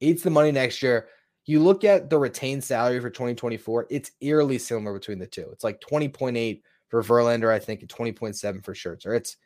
eats 0.00 0.22
the 0.22 0.30
money 0.30 0.52
next 0.52 0.82
year. 0.82 1.08
You 1.44 1.60
look 1.60 1.82
at 1.84 2.10
the 2.10 2.18
retained 2.18 2.62
salary 2.62 3.00
for 3.00 3.10
2024, 3.10 3.86
it's 3.90 4.10
eerily 4.20 4.58
similar 4.58 4.92
between 4.92 5.18
the 5.18 5.26
two. 5.26 5.48
It's 5.50 5.64
like 5.64 5.80
20.8 5.80 6.62
for 6.88 7.02
Verlander, 7.02 7.52
I 7.52 7.58
think, 7.58 7.80
and 7.80 7.88
20.7 7.88 8.64
for 8.64 8.74
Scherzer. 8.74 9.16
It's 9.16 9.36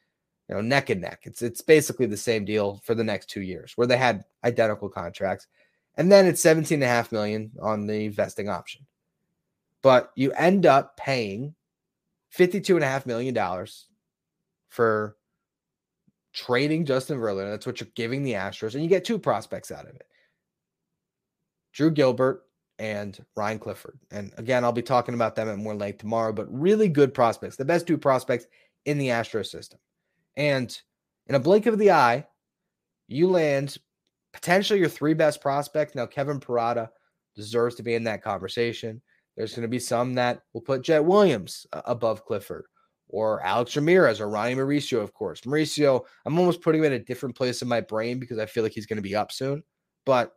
you 0.49 0.55
know 0.57 0.61
neck 0.61 0.91
and 0.91 1.01
neck. 1.01 1.21
It's 1.25 1.43
it's 1.43 1.61
basically 1.61 2.07
the 2.07 2.17
same 2.17 2.45
deal 2.45 2.81
for 2.85 2.95
the 2.95 3.05
next 3.05 3.31
two 3.31 3.43
years 3.43 3.73
where 3.77 3.87
they 3.87 3.97
had 3.97 4.25
identical 4.45 4.89
contracts. 4.89 5.47
And 5.97 6.11
then 6.11 6.27
it's 6.27 6.43
17.5 6.43 7.13
million 7.13 7.53
on 7.61 7.87
the 7.87 8.09
vesting 8.09 8.49
option. 8.49 8.87
But 9.83 10.11
you 10.15 10.33
end 10.33 10.65
up 10.65 10.97
paying 10.97 11.55
$52.5 12.37 13.05
million 13.05 13.67
for 14.69 15.17
trading 16.33 16.85
Justin 16.85 17.19
Verlander. 17.19 17.51
That's 17.51 17.67
what 17.67 17.81
you're 17.81 17.89
giving 17.95 18.23
the 18.23 18.33
Astros, 18.33 18.75
and 18.75 18.83
you 18.83 18.89
get 18.89 19.05
two 19.05 19.19
prospects 19.19 19.71
out 19.71 19.87
of 19.87 19.95
it 19.95 20.07
Drew 21.73 21.91
Gilbert 21.91 22.45
and 22.79 23.19
Ryan 23.37 23.59
Clifford. 23.59 23.99
And 24.11 24.33
again, 24.37 24.65
I'll 24.65 24.73
be 24.73 24.83
talking 24.83 25.15
about 25.15 25.37
them 25.37 25.49
at 25.49 25.59
more 25.59 25.75
length 25.75 25.99
tomorrow, 25.99 26.33
but 26.33 26.53
really 26.53 26.89
good 26.89 27.15
prospects, 27.15 27.57
the 27.57 27.65
best 27.65 27.87
two 27.87 27.99
prospects 27.99 28.47
in 28.87 28.99
the 28.99 29.09
Astros 29.09 29.47
system. 29.47 29.79
And 30.37 30.77
in 31.29 31.35
a 31.35 31.41
blink 31.41 31.67
of 31.67 31.79
the 31.79 31.93
eye, 31.93 32.27
you 33.09 33.29
land 33.29 33.77
potentially 34.33 34.81
your 34.81 34.89
three 34.89 35.15
best 35.15 35.41
prospects. 35.41 35.95
Now, 35.95 36.07
Kevin 36.07 36.41
Parada 36.41 36.89
deserves 37.37 37.75
to 37.77 37.83
be 37.83 37.95
in 37.95 38.05
that 38.05 38.23
conversation. 38.23 39.01
There's 39.37 39.55
going 39.55 39.63
to 39.63 39.69
be 39.69 39.79
some 39.79 40.15
that 40.15 40.43
will 40.53 40.61
put 40.61 40.83
Jett 40.83 41.05
Williams 41.05 41.67
above 41.73 42.25
Clifford 42.25 42.65
or 43.13 43.43
Alex 43.43 43.77
Ramirez 43.77 44.21
or 44.21 44.29
Ronny 44.29 44.55
Mauricio, 44.55 45.01
of 45.01 45.13
course. 45.13 45.43
Mauricio, 45.43 46.01
I'm 46.25 46.39
almost 46.39 46.63
putting 46.63 46.81
him 46.81 46.87
in 46.87 46.95
a 46.95 47.05
different 47.05 47.37
place 47.37 47.63
in 47.63 47.69
my 47.69 47.81
brain 47.81 48.19
because 48.19 48.39
I 48.39 48.47
feel 48.47 48.63
like 48.63 48.73
he's 48.73 48.87
going 48.87 48.97
to 48.97 49.03
be 49.03 49.15
up 49.15 49.31
soon. 49.31 49.63
But 50.05 50.33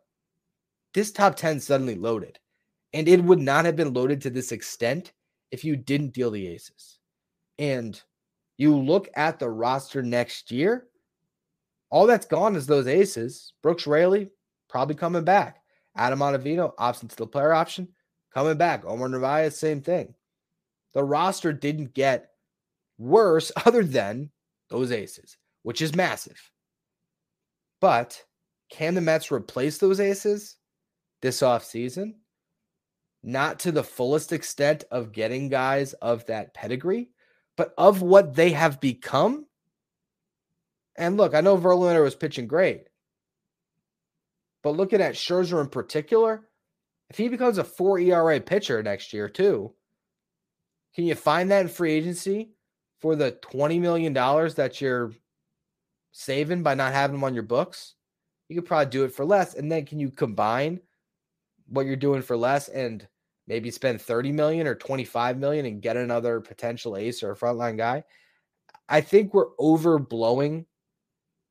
this 0.94 1.10
top 1.10 1.34
10 1.34 1.58
suddenly 1.58 1.96
loaded. 1.96 2.38
And 2.92 3.08
it 3.08 3.24
would 3.24 3.40
not 3.40 3.64
have 3.64 3.76
been 3.76 3.94
loaded 3.94 4.20
to 4.22 4.30
this 4.30 4.52
extent 4.52 5.12
if 5.50 5.64
you 5.64 5.74
didn't 5.74 6.14
deal 6.14 6.30
the 6.30 6.46
aces. 6.46 6.98
And 7.58 8.00
you 8.58 8.76
look 8.76 9.08
at 9.16 9.38
the 9.38 9.48
roster 9.48 10.02
next 10.02 10.50
year, 10.50 10.86
all 11.90 12.06
that's 12.06 12.26
gone 12.26 12.56
is 12.56 12.66
those 12.66 12.86
aces. 12.86 13.54
Brooks 13.62 13.86
Raley 13.86 14.30
probably 14.68 14.94
coming 14.94 15.24
back. 15.24 15.62
Adam 15.96 16.18
Ottavino, 16.18 16.72
option 16.76 17.08
to 17.08 17.16
the 17.16 17.26
player 17.26 17.54
option, 17.54 17.88
coming 18.34 18.58
back. 18.58 18.84
Omar 18.84 19.08
Narvaez, 19.08 19.56
same 19.56 19.80
thing. 19.80 20.14
The 20.92 21.02
roster 21.02 21.52
didn't 21.52 21.94
get 21.94 22.30
worse 22.98 23.52
other 23.66 23.84
than 23.84 24.30
those 24.70 24.92
aces, 24.92 25.36
which 25.62 25.82
is 25.82 25.94
massive. 25.94 26.50
But 27.80 28.22
can 28.70 28.94
the 28.94 29.00
Mets 29.00 29.30
replace 29.30 29.78
those 29.78 30.00
aces 30.00 30.56
this 31.22 31.40
offseason? 31.40 32.14
Not 33.22 33.60
to 33.60 33.72
the 33.72 33.84
fullest 33.84 34.32
extent 34.32 34.84
of 34.90 35.12
getting 35.12 35.48
guys 35.48 35.92
of 35.94 36.26
that 36.26 36.54
pedigree, 36.54 37.10
but 37.56 37.74
of 37.76 38.02
what 38.02 38.34
they 38.34 38.50
have 38.50 38.80
become. 38.80 39.46
And 40.96 41.16
look, 41.16 41.34
I 41.34 41.40
know 41.40 41.56
Verlander 41.56 42.02
was 42.02 42.14
pitching 42.14 42.46
great, 42.46 42.84
but 44.62 44.76
looking 44.76 45.00
at 45.00 45.14
Scherzer 45.14 45.60
in 45.60 45.68
particular, 45.68 46.48
if 47.10 47.16
he 47.18 47.28
becomes 47.28 47.58
a 47.58 47.64
four 47.64 47.98
ERA 47.98 48.40
pitcher 48.40 48.82
next 48.82 49.12
year, 49.12 49.28
too, 49.28 49.74
can 50.94 51.04
you 51.04 51.14
find 51.14 51.50
that 51.50 51.62
in 51.62 51.68
free 51.68 51.92
agency 51.92 52.55
for 53.00 53.16
the 53.16 53.32
$20 53.32 53.80
million 53.80 54.12
that 54.12 54.80
you're 54.80 55.12
saving 56.12 56.62
by 56.62 56.74
not 56.74 56.92
having 56.92 57.16
them 57.16 57.24
on 57.24 57.34
your 57.34 57.42
books, 57.42 57.94
you 58.48 58.56
could 58.56 58.66
probably 58.66 58.90
do 58.90 59.04
it 59.04 59.12
for 59.12 59.24
less. 59.24 59.54
And 59.54 59.70
then 59.70 59.84
can 59.84 59.98
you 59.98 60.10
combine 60.10 60.80
what 61.68 61.86
you're 61.86 61.96
doing 61.96 62.22
for 62.22 62.36
less 62.36 62.68
and 62.68 63.06
maybe 63.46 63.70
spend 63.70 64.00
30 64.00 64.32
million 64.32 64.66
or 64.66 64.74
25 64.74 65.38
million 65.38 65.66
and 65.66 65.82
get 65.82 65.96
another 65.96 66.40
potential 66.40 66.96
ace 66.96 67.22
or 67.22 67.32
a 67.32 67.36
frontline 67.36 67.76
guy? 67.76 68.04
I 68.88 69.00
think 69.00 69.34
we're 69.34 69.54
overblowing 69.56 70.66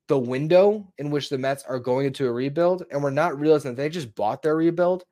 the 0.07 0.17
window 0.17 0.91
in 0.97 1.09
which 1.09 1.29
the 1.29 1.37
Mets 1.37 1.63
are 1.63 1.79
going 1.79 2.05
into 2.05 2.27
a 2.27 2.31
rebuild, 2.31 2.85
and 2.91 3.03
we're 3.03 3.09
not 3.09 3.39
realizing 3.39 3.75
they 3.75 3.89
just 3.89 4.15
bought 4.15 4.41
their 4.41 4.55
rebuild 4.55 5.03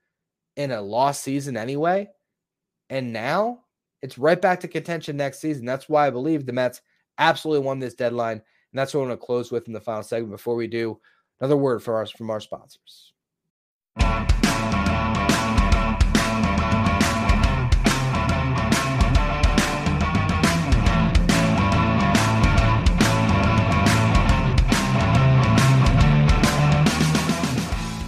in 0.56 0.72
a 0.72 0.82
lost 0.82 1.24
season 1.24 1.58
anyway. 1.58 2.08
And 2.89 3.12
now 3.12 3.63
it's 4.03 4.17
right 4.17 4.39
back 4.39 4.59
to 4.59 4.67
contention 4.67 5.15
next 5.15 5.39
season. 5.39 5.65
That's 5.65 5.87
why 5.87 6.05
I 6.05 6.09
believe 6.09 6.45
the 6.45 6.51
Mets 6.51 6.81
absolutely 7.17 7.65
won 7.65 7.79
this 7.79 7.93
deadline. 7.93 8.33
And 8.33 8.79
that's 8.79 8.93
what 8.93 8.99
I'm 8.99 9.07
going 9.07 9.17
to 9.17 9.25
close 9.25 9.49
with 9.49 9.67
in 9.67 9.73
the 9.73 9.79
final 9.79 10.03
segment 10.03 10.31
before 10.31 10.55
we 10.55 10.67
do 10.67 10.99
another 11.39 11.55
word 11.55 11.81
for 11.81 12.01
us 12.01 12.11
from 12.11 12.29
our 12.29 12.41
sponsors. 12.41 13.13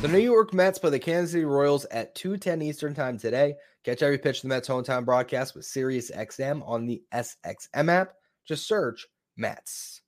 The 0.06 0.12
New 0.12 0.20
York 0.20 0.54
Mets 0.54 0.78
play 0.78 0.92
the 0.92 1.00
Kansas 1.00 1.32
City 1.32 1.46
Royals 1.46 1.86
at 1.86 2.14
2:10 2.14 2.62
Eastern 2.62 2.94
Time 2.94 3.18
today. 3.18 3.56
Catch 3.84 4.04
every 4.04 4.20
pitch 4.20 4.38
of 4.38 4.42
the 4.44 4.48
Mets 4.50 4.68
hometown 4.68 5.04
broadcast 5.04 5.56
with 5.56 5.66
Sirius 5.66 6.12
XM 6.12 6.62
on 6.62 6.86
the 6.86 7.02
SXM 7.12 7.90
app. 7.90 8.14
Just 8.48 8.68
search 8.68 9.08
Mets. 9.36 10.04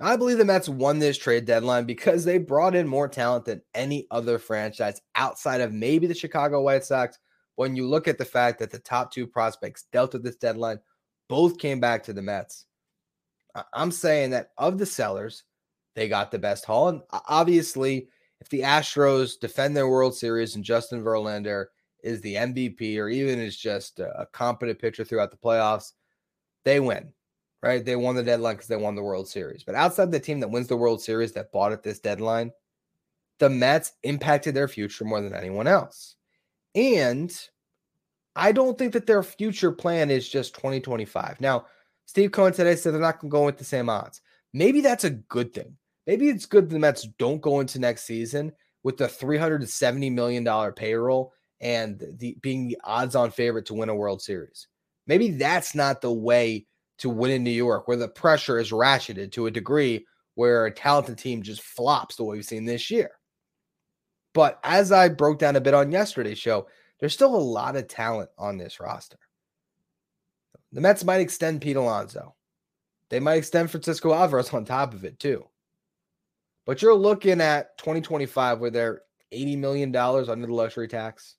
Now, 0.00 0.06
I 0.06 0.16
believe 0.16 0.38
the 0.38 0.44
Mets 0.44 0.68
won 0.68 0.98
this 0.98 1.16
trade 1.16 1.44
deadline 1.44 1.84
because 1.84 2.24
they 2.24 2.38
brought 2.38 2.74
in 2.74 2.88
more 2.88 3.06
talent 3.06 3.44
than 3.44 3.62
any 3.72 4.08
other 4.10 4.40
franchise 4.40 5.00
outside 5.14 5.60
of 5.60 5.72
maybe 5.72 6.08
the 6.08 6.14
Chicago 6.14 6.60
White 6.62 6.84
Sox. 6.84 7.16
When 7.54 7.76
you 7.76 7.86
look 7.86 8.08
at 8.08 8.18
the 8.18 8.24
fact 8.24 8.58
that 8.58 8.72
the 8.72 8.80
top 8.80 9.12
two 9.12 9.28
prospects 9.28 9.84
dealt 9.92 10.12
with 10.12 10.24
this 10.24 10.34
deadline 10.34 10.80
both 11.28 11.58
came 11.58 11.78
back 11.78 12.02
to 12.02 12.12
the 12.12 12.20
Mets, 12.20 12.66
I'm 13.72 13.92
saying 13.92 14.30
that 14.30 14.50
of 14.58 14.78
the 14.78 14.86
sellers, 14.86 15.44
they 15.94 16.08
got 16.08 16.32
the 16.32 16.38
best 16.40 16.64
haul. 16.64 16.88
And 16.88 17.02
obviously, 17.12 18.08
if 18.40 18.48
the 18.48 18.60
Astros 18.60 19.38
defend 19.38 19.76
their 19.76 19.88
World 19.88 20.14
Series 20.14 20.54
and 20.54 20.64
Justin 20.64 21.02
Verlander 21.02 21.66
is 22.02 22.20
the 22.20 22.34
MVP 22.34 22.98
or 22.98 23.08
even 23.08 23.38
is 23.38 23.56
just 23.56 24.00
a, 24.00 24.28
competent 24.32 24.78
pitcher 24.78 25.04
throughout 25.04 25.30
the 25.30 25.36
playoffs, 25.36 25.92
they 26.64 26.80
win, 26.80 27.12
right? 27.62 27.84
They 27.84 27.96
won 27.96 28.14
the 28.14 28.22
deadline 28.22 28.56
because 28.56 28.68
they 28.68 28.76
won 28.76 28.94
the 28.94 29.02
World 29.02 29.28
Series. 29.28 29.64
But 29.64 29.74
outside 29.74 30.12
the 30.12 30.20
team 30.20 30.40
that 30.40 30.50
wins 30.50 30.68
the 30.68 30.76
World 30.76 31.02
Series 31.02 31.32
that 31.32 31.52
bought 31.52 31.72
at 31.72 31.82
this 31.82 31.98
deadline, 31.98 32.52
the 33.38 33.50
Mets 33.50 33.92
impacted 34.02 34.54
their 34.54 34.68
future 34.68 35.04
more 35.04 35.20
than 35.20 35.34
anyone 35.34 35.66
else. 35.66 36.16
And 36.74 37.34
I 38.34 38.52
don't 38.52 38.78
think 38.78 38.92
that 38.92 39.06
their 39.06 39.22
future 39.22 39.72
plan 39.72 40.10
is 40.10 40.28
just 40.28 40.54
2025. 40.54 41.40
Now, 41.40 41.66
Steve 42.04 42.32
Cohen 42.32 42.52
today 42.52 42.76
said 42.76 42.92
they're 42.92 43.00
not 43.00 43.20
going 43.20 43.30
to 43.30 43.32
go 43.32 43.44
with 43.44 43.58
the 43.58 43.64
same 43.64 43.88
odds. 43.88 44.20
Maybe 44.52 44.80
that's 44.80 45.04
a 45.04 45.10
good 45.10 45.52
thing. 45.52 45.76
Maybe 46.06 46.28
it's 46.28 46.46
good 46.46 46.70
the 46.70 46.78
Mets 46.78 47.08
don't 47.18 47.40
go 47.40 47.60
into 47.60 47.78
next 47.78 48.04
season 48.04 48.52
with 48.82 48.96
the 48.96 49.06
$370 49.06 50.12
million 50.12 50.72
payroll 50.72 51.32
and 51.60 52.02
the 52.18 52.36
being 52.42 52.68
the 52.68 52.78
odds-on 52.84 53.30
favorite 53.30 53.66
to 53.66 53.74
win 53.74 53.88
a 53.88 53.94
World 53.94 54.22
Series. 54.22 54.68
Maybe 55.06 55.30
that's 55.32 55.74
not 55.74 56.00
the 56.00 56.12
way 56.12 56.66
to 56.98 57.08
win 57.10 57.30
in 57.30 57.44
New 57.44 57.50
York, 57.50 57.88
where 57.88 57.96
the 57.96 58.08
pressure 58.08 58.58
is 58.58 58.70
ratcheted 58.70 59.32
to 59.32 59.46
a 59.46 59.50
degree 59.50 60.06
where 60.34 60.66
a 60.66 60.70
talented 60.70 61.18
team 61.18 61.42
just 61.42 61.62
flops 61.62 62.16
the 62.16 62.24
way 62.24 62.36
we've 62.36 62.44
seen 62.44 62.64
this 62.64 62.90
year. 62.90 63.10
But 64.34 64.60
as 64.62 64.92
I 64.92 65.08
broke 65.08 65.38
down 65.38 65.56
a 65.56 65.60
bit 65.60 65.74
on 65.74 65.90
yesterday's 65.90 66.38
show, 66.38 66.68
there's 67.00 67.14
still 67.14 67.34
a 67.34 67.36
lot 67.36 67.76
of 67.76 67.88
talent 67.88 68.30
on 68.38 68.58
this 68.58 68.80
roster. 68.80 69.18
The 70.72 70.80
Mets 70.80 71.04
might 71.04 71.20
extend 71.20 71.62
Pete 71.62 71.76
Alonso. 71.76 72.34
They 73.08 73.20
might 73.20 73.36
extend 73.36 73.70
Francisco 73.70 74.12
Alvarez 74.12 74.52
on 74.52 74.64
top 74.64 74.92
of 74.92 75.04
it, 75.04 75.18
too. 75.18 75.46
But 76.66 76.82
you're 76.82 76.94
looking 76.94 77.40
at 77.40 77.78
2025 77.78 78.58
where 78.58 78.70
they're 78.70 79.02
$80 79.32 79.58
million 79.58 79.96
under 79.96 80.46
the 80.46 80.54
luxury 80.54 80.88
tax. 80.88 81.36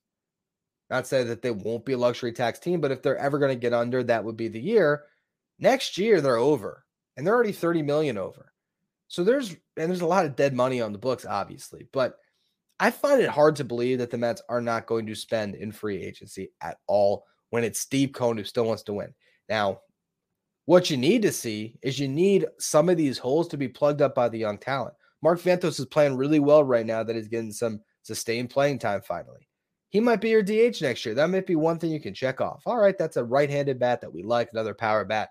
Not 0.89 1.05
say 1.05 1.23
that 1.23 1.41
they 1.41 1.51
won't 1.51 1.85
be 1.85 1.93
a 1.93 1.97
luxury 1.97 2.31
tax 2.31 2.59
team, 2.59 2.79
but 2.79 2.91
if 2.91 3.01
they're 3.01 3.17
ever 3.17 3.39
going 3.39 3.51
to 3.51 3.59
get 3.59 3.73
under, 3.73 4.03
that 4.03 4.23
would 4.23 4.37
be 4.37 4.47
the 4.47 4.59
year. 4.59 5.03
Next 5.59 5.97
year, 5.97 6.21
they're 6.21 6.37
over, 6.37 6.85
and 7.15 7.27
they're 7.27 7.33
already 7.33 7.51
30 7.51 7.81
million 7.81 8.17
over. 8.17 8.53
So 9.09 9.23
there's 9.23 9.51
and 9.51 9.89
there's 9.89 10.01
a 10.01 10.07
lot 10.07 10.25
of 10.25 10.35
dead 10.35 10.53
money 10.53 10.81
on 10.81 10.91
the 10.91 10.97
books, 10.97 11.25
obviously, 11.25 11.87
but 11.91 12.17
I 12.79 12.91
find 12.91 13.21
it 13.21 13.29
hard 13.29 13.55
to 13.57 13.63
believe 13.63 13.97
that 13.99 14.11
the 14.11 14.17
Mets 14.17 14.41
are 14.49 14.61
not 14.61 14.85
going 14.85 15.07
to 15.07 15.15
spend 15.15 15.55
in 15.55 15.71
free 15.71 16.01
agency 16.01 16.51
at 16.61 16.77
all 16.87 17.25
when 17.49 17.63
it's 17.63 17.79
Steve 17.79 18.11
Cohen 18.11 18.37
who 18.37 18.43
still 18.43 18.65
wants 18.65 18.83
to 18.83 18.93
win. 18.93 19.13
Now, 19.49 19.81
what 20.65 20.89
you 20.89 20.97
need 20.97 21.21
to 21.23 21.31
see 21.31 21.79
is 21.81 21.99
you 21.99 22.07
need 22.07 22.45
some 22.59 22.89
of 22.89 22.97
these 22.97 23.17
holes 23.17 23.47
to 23.49 23.57
be 23.57 23.67
plugged 23.67 24.01
up 24.01 24.13
by 24.13 24.29
the 24.29 24.37
young 24.37 24.57
talent. 24.57 24.93
Mark 25.21 25.39
Vientos 25.41 25.79
is 25.79 25.85
playing 25.85 26.15
really 26.15 26.39
well 26.39 26.63
right 26.63 26.85
now 26.85 27.03
that 27.03 27.15
he's 27.15 27.27
getting 27.27 27.51
some 27.51 27.81
sustained 28.03 28.49
playing 28.49 28.79
time 28.79 29.01
finally. 29.01 29.47
He 29.89 29.99
might 29.99 30.21
be 30.21 30.29
your 30.29 30.43
DH 30.43 30.81
next 30.81 31.05
year. 31.05 31.15
That 31.15 31.29
might 31.29 31.47
be 31.47 31.55
one 31.55 31.79
thing 31.79 31.91
you 31.91 32.01
can 32.01 32.13
check 32.13 32.41
off. 32.41 32.61
All 32.65 32.77
right, 32.77 32.97
that's 32.97 33.17
a 33.17 33.23
right 33.23 33.49
handed 33.49 33.79
bat 33.79 34.01
that 34.01 34.13
we 34.13 34.21
like, 34.21 34.49
another 34.51 34.73
power 34.73 35.05
bat. 35.05 35.29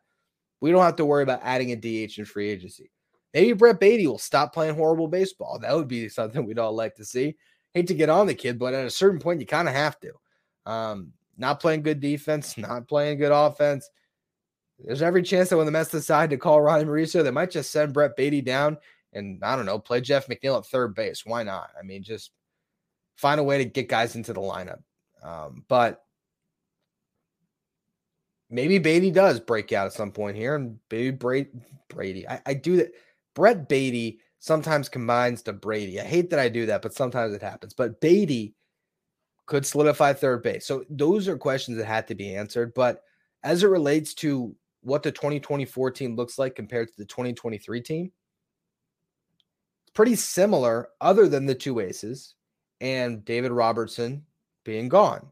We 0.60 0.70
don't 0.70 0.82
have 0.82 0.96
to 0.96 1.04
worry 1.04 1.22
about 1.22 1.40
adding 1.42 1.72
a 1.72 1.76
DH 1.76 2.18
in 2.18 2.24
free 2.24 2.48
agency. 2.48 2.90
Maybe 3.34 3.52
Brett 3.52 3.78
Baty 3.78 4.06
will 4.06 4.18
stop 4.18 4.54
playing 4.54 4.74
horrible 4.74 5.08
baseball. 5.08 5.58
That 5.58 5.76
would 5.76 5.88
be 5.88 6.08
something 6.08 6.46
we'd 6.46 6.58
all 6.58 6.74
like 6.74 6.94
to 6.96 7.04
see. 7.04 7.36
Hate 7.74 7.86
to 7.88 7.94
get 7.94 8.08
on 8.08 8.26
the 8.26 8.34
kid, 8.34 8.58
but 8.58 8.72
at 8.72 8.86
a 8.86 8.90
certain 8.90 9.20
point, 9.20 9.40
you 9.40 9.46
kind 9.46 9.68
of 9.68 9.74
have 9.74 10.00
to. 10.00 10.12
Um, 10.64 11.12
not 11.36 11.60
playing 11.60 11.82
good 11.82 12.00
defense, 12.00 12.56
not 12.58 12.88
playing 12.88 13.18
good 13.18 13.32
offense. 13.32 13.90
There's 14.78 15.02
every 15.02 15.22
chance 15.22 15.50
that 15.50 15.56
when 15.56 15.66
the 15.66 15.72
Mets 15.72 15.90
decide 15.90 16.30
to 16.30 16.38
call 16.38 16.60
Ronny 16.60 16.84
Mauricio, 16.84 17.22
they 17.22 17.30
might 17.30 17.50
just 17.50 17.70
send 17.70 17.92
Brett 17.92 18.16
Baty 18.16 18.40
down 18.40 18.78
and 19.16 19.42
I 19.42 19.56
don't 19.56 19.66
know, 19.66 19.78
play 19.78 20.00
Jeff 20.00 20.28
McNeil 20.28 20.58
at 20.58 20.66
third 20.66 20.94
base. 20.94 21.24
Why 21.24 21.42
not? 21.42 21.70
I 21.78 21.82
mean, 21.82 22.02
just 22.02 22.30
find 23.16 23.40
a 23.40 23.44
way 23.44 23.58
to 23.58 23.64
get 23.64 23.88
guys 23.88 24.14
into 24.14 24.32
the 24.32 24.40
lineup. 24.40 24.82
Um, 25.22 25.64
but 25.68 26.02
maybe 28.50 28.78
Baty 28.78 29.10
does 29.10 29.40
break 29.40 29.72
out 29.72 29.86
at 29.86 29.92
some 29.92 30.12
point 30.12 30.36
here, 30.36 30.54
and 30.54 30.78
maybe 30.90 31.10
Brady. 31.10 31.50
Brady. 31.88 32.28
I, 32.28 32.40
I 32.46 32.54
do 32.54 32.76
that. 32.76 32.92
Brett 33.34 33.68
Baty 33.68 34.20
sometimes 34.38 34.88
combines 34.88 35.42
to 35.42 35.52
Brady. 35.52 36.00
I 36.00 36.04
hate 36.04 36.30
that 36.30 36.38
I 36.38 36.48
do 36.48 36.66
that, 36.66 36.82
but 36.82 36.94
sometimes 36.94 37.34
it 37.34 37.42
happens. 37.42 37.74
But 37.74 38.00
Baty 38.00 38.54
could 39.46 39.64
solidify 39.64 40.12
third 40.12 40.42
base. 40.42 40.66
So 40.66 40.84
those 40.90 41.28
are 41.28 41.38
questions 41.38 41.78
that 41.78 41.86
had 41.86 42.08
to 42.08 42.14
be 42.14 42.34
answered. 42.34 42.74
But 42.74 43.02
as 43.42 43.62
it 43.62 43.68
relates 43.68 44.14
to 44.14 44.54
what 44.82 45.02
the 45.02 45.12
2024 45.12 45.90
team 45.92 46.16
looks 46.16 46.38
like 46.38 46.54
compared 46.54 46.88
to 46.88 46.94
the 46.98 47.04
2023 47.04 47.80
team, 47.80 48.12
pretty 49.96 50.14
similar, 50.14 50.90
other 51.00 51.26
than 51.26 51.46
the 51.46 51.54
two 51.54 51.80
aces 51.80 52.34
and 52.82 53.24
David 53.24 53.50
Robertson 53.50 54.22
being 54.62 54.88
gone, 54.90 55.26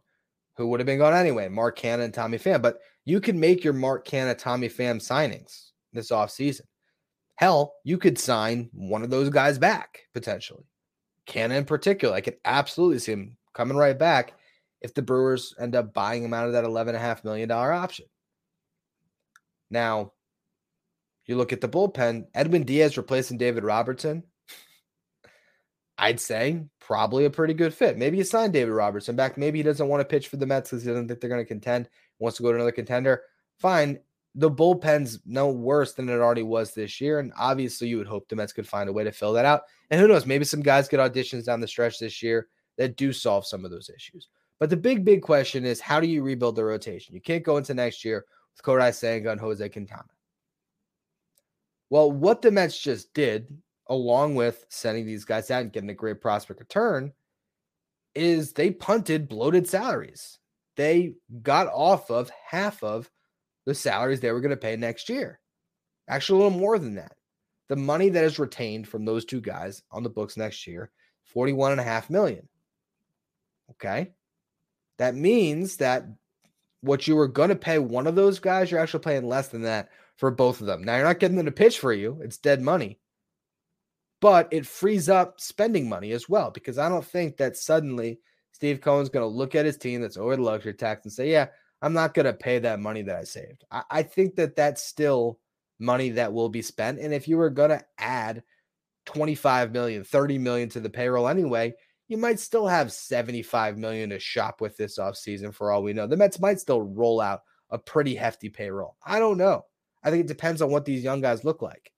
who 0.57 0.66
would 0.68 0.81
have 0.81 0.87
been 0.87 0.98
gone 0.98 1.12
anyway, 1.12 1.48
Mark 1.48 1.79
Canha 1.79 2.03
and 2.03 2.14
Tommy 2.14 2.38
Pham. 2.38 2.62
But 2.62 2.81
you 3.05 3.20
can 3.20 3.38
make 3.38 3.62
your 3.62 3.74
Mark 3.74 4.09
Canha, 4.09 4.37
Tommy 4.37 4.70
Pham 4.70 4.96
signings 4.96 5.70
this 5.92 6.11
offseason. 6.11 6.62
Hell, 7.37 7.74
you 7.85 7.98
could 7.98 8.18
sign 8.18 8.70
one 8.72 9.03
of 9.03 9.11
those 9.11 9.29
guys 9.29 9.59
back 9.59 10.00
potentially. 10.14 10.64
Canha 11.29 11.57
in 11.59 11.66
particular, 11.66 12.14
I 12.14 12.22
could 12.22 12.38
absolutely 12.46 13.00
see 13.00 13.12
him 13.12 13.37
coming 13.53 13.77
right 13.77 13.98
back 13.98 14.33
if 14.81 14.94
the 14.94 15.03
Brewers 15.03 15.55
end 15.61 15.77
up 15.77 15.92
buying 15.92 16.24
him 16.24 16.33
out 16.33 16.46
of 16.46 16.55
that 16.55 16.64
$11.5 16.64 17.22
million 17.22 17.50
option. 17.50 18.07
Now, 19.70 20.12
you 21.27 21.37
look 21.37 21.53
at 21.53 21.61
the 21.61 21.68
bullpen, 21.68 22.27
Edwin 22.35 22.64
Diaz 22.64 22.96
replacing 22.96 23.37
David 23.37 23.64
Robertson. 23.64 24.22
I'd 25.96 26.20
say 26.20 26.64
probably 26.80 27.24
a 27.24 27.30
pretty 27.30 27.54
good 27.54 27.72
fit. 27.72 27.96
Maybe 27.96 28.16
you 28.16 28.24
sign 28.24 28.50
David 28.50 28.72
Robertson 28.72 29.16
back. 29.16 29.38
Maybe 29.38 29.59
he 29.59 29.62
doesn't 29.62 29.88
want 29.88 30.00
to 30.00 30.04
pitch 30.04 30.28
for 30.28 30.37
the 30.37 30.46
Mets 30.46 30.70
because 30.70 30.83
he 30.83 30.90
doesn't 30.90 31.09
think 31.09 31.20
they're 31.20 31.30
going 31.30 31.42
to 31.42 31.48
contend, 31.48 31.88
wants 32.18 32.37
to 32.38 32.42
go 32.42 32.50
to 32.50 32.57
another 32.57 32.72
contender. 32.72 33.22
Fine 33.59 34.00
the 34.35 34.50
bullpen's 34.50 35.20
no 35.24 35.48
worse 35.48 35.92
than 35.92 36.09
it 36.09 36.18
already 36.18 36.42
was 36.42 36.74
this 36.74 37.00
year. 37.00 37.20
And 37.20 37.33
obviously, 37.38 37.88
you 37.88 37.98
would 37.98 38.07
hope 38.07 38.28
the 38.28 38.37
Mets 38.37 38.52
could 38.52 38.68
find 38.68 38.88
a 38.88 38.92
way 38.92 39.04
to 39.04 39.12
fill 39.12 39.33
that 39.35 39.44
out. 39.44 39.62
And 39.90 40.00
who 40.00 40.09
knows, 40.09 40.26
maybe 40.26 40.44
some 40.44 40.62
guys 40.62 40.88
get 40.88 41.00
auditions 41.00 41.44
down 41.44 41.61
the 41.61 41.68
stretch 41.68 41.98
this 41.98 42.22
year 42.22 42.48
that 42.76 42.96
do 42.96 43.12
solve 43.12 43.46
some 43.46 43.64
of 43.64 43.70
those 43.70 43.90
issues. 43.94 44.28
But 44.59 44.70
the 44.70 44.76
big, 44.76 45.04
big 45.04 45.22
question 45.22 45.64
is 45.64 45.80
how 45.80 46.00
do 46.00 46.09
you 46.09 46.22
rebuild 46.22 46.57
the 46.57 46.64
rotation? 46.64 47.14
You 47.14 47.20
can't 47.20 47.44
go 47.44 47.57
into 47.59 47.74
next 47.74 48.04
year 48.04 48.24
with 48.54 48.64
Kodai 48.64 48.92
Senga 48.92 49.30
and 49.30 49.40
Jose 49.40 49.68
Quintana. 49.68 50.04
Well, 51.90 52.11
what 52.11 52.42
the 52.42 52.50
Mets 52.50 52.80
just 52.80 53.14
did, 53.14 53.57
along 53.88 54.34
with 54.34 54.64
sending 54.68 55.06
these 55.06 55.24
guys 55.24 55.50
out 55.50 55.62
and 55.62 55.72
getting 55.72 55.90
a 55.90 55.94
great 55.94 56.20
prospect 56.20 56.60
return, 56.60 57.12
is 58.14 58.52
they 58.52 58.70
punted 58.70 59.28
bloated 59.28 59.68
salaries. 59.68 60.38
They 60.76 61.14
got 61.42 61.68
off 61.68 62.10
of 62.10 62.30
half 62.48 62.82
of 62.82 63.10
the 63.66 63.74
salaries 63.74 64.20
they 64.20 64.32
were 64.32 64.40
going 64.40 64.50
to 64.50 64.56
pay 64.56 64.76
next 64.76 65.08
year. 65.08 65.40
Actually, 66.08 66.40
a 66.40 66.44
little 66.44 66.58
more 66.58 66.78
than 66.78 66.96
that. 66.96 67.12
The 67.68 67.76
money 67.76 68.10
that 68.10 68.24
is 68.24 68.38
retained 68.38 68.88
from 68.88 69.04
those 69.04 69.24
two 69.24 69.40
guys 69.40 69.82
on 69.90 70.02
the 70.02 70.10
books 70.10 70.36
next 70.36 70.66
year, 70.66 70.90
41 71.24 71.72
and 71.72 71.80
a 71.80 71.84
half 71.84 72.10
million. 72.10 72.48
Okay. 73.70 74.12
That 74.98 75.14
means 75.14 75.78
that 75.78 76.06
what 76.82 77.08
you 77.08 77.16
were 77.16 77.28
going 77.28 77.48
to 77.48 77.56
pay 77.56 77.78
one 77.78 78.06
of 78.06 78.14
those 78.14 78.38
guys, 78.38 78.70
you're 78.70 78.80
actually 78.80 79.00
paying 79.00 79.26
less 79.26 79.48
than 79.48 79.62
that 79.62 79.88
for 80.16 80.30
both 80.30 80.60
of 80.60 80.66
them. 80.66 80.84
Now 80.84 80.96
you're 80.96 81.06
not 81.06 81.18
getting 81.18 81.36
them 81.36 81.46
to 81.46 81.52
pitch 81.52 81.78
for 81.78 81.92
you. 81.92 82.20
It's 82.22 82.36
dead 82.36 82.60
money. 82.60 82.98
But 84.24 84.48
it 84.50 84.66
frees 84.66 85.10
up 85.10 85.38
spending 85.38 85.87
money 85.87 86.12
as 86.12 86.30
well 86.30 86.50
because 86.50 86.78
I 86.78 86.88
don't 86.88 87.04
think 87.04 87.37
that 87.37 87.58
suddenly 87.58 88.20
Steve 88.52 88.80
Cohen's 88.80 89.10
going 89.10 89.22
to 89.22 89.26
look 89.37 89.54
at 89.54 89.66
his 89.66 89.76
team 89.76 90.00
that's 90.00 90.16
over 90.16 90.34
the 90.34 90.40
luxury 90.40 90.72
tax 90.72 91.04
and 91.04 91.12
say, 91.12 91.30
"Yeah, 91.30 91.48
I'm 91.82 91.92
not 91.92 92.14
going 92.14 92.24
to 92.24 92.32
pay 92.32 92.58
that 92.60 92.80
money 92.80 93.02
that 93.02 93.16
I 93.16 93.24
saved. 93.24 93.64
I, 93.70 93.82
I 93.90 94.02
think 94.02 94.37
that 94.37 94.56
that's 94.56 94.82
still 94.82 95.40
money 95.78 96.08
that 96.08 96.32
will 96.32 96.48
be 96.48 96.62
spent. 96.62 97.00
And 97.00 97.12
if 97.12 97.28
you 97.28 97.37
were 97.37 97.50
going 97.50 97.68
to 97.68 97.84
add 97.98 98.42
25 99.04 99.72
million, 99.72 100.04
30 100.04 100.38
million 100.38 100.70
to 100.70 100.80
the 100.80 100.88
payroll 100.88 101.28
anyway, 101.28 101.74
you 102.08 102.16
might 102.16 102.40
still 102.40 102.66
have 102.66 102.92
75 102.92 103.76
million 103.76 104.08
to 104.08 104.18
shop 104.18 104.62
with 104.62 104.78
this 104.78 104.98
offseason 104.98 105.52
for 105.52 105.70
all 105.70 105.82
we 105.82 105.92
know. 105.92 106.06
The 106.06 106.16
Mets 106.16 106.40
might 106.40 106.60
still 106.60 106.80
roll 106.80 107.20
out 107.20 107.42
a 107.68 107.76
pretty 107.76 108.14
hefty 108.14 108.48
payroll. 108.48 108.96
I 109.04 109.18
don't 109.18 109.37
know. 109.37 109.66
I 110.02 110.10
think 110.10 110.24
it 110.24 110.28
depends 110.28 110.62
on 110.62 110.70
what 110.70 110.87
these 110.87 111.04
young 111.04 111.20
guys 111.20 111.44
look 111.44 111.60
like. 111.60 111.90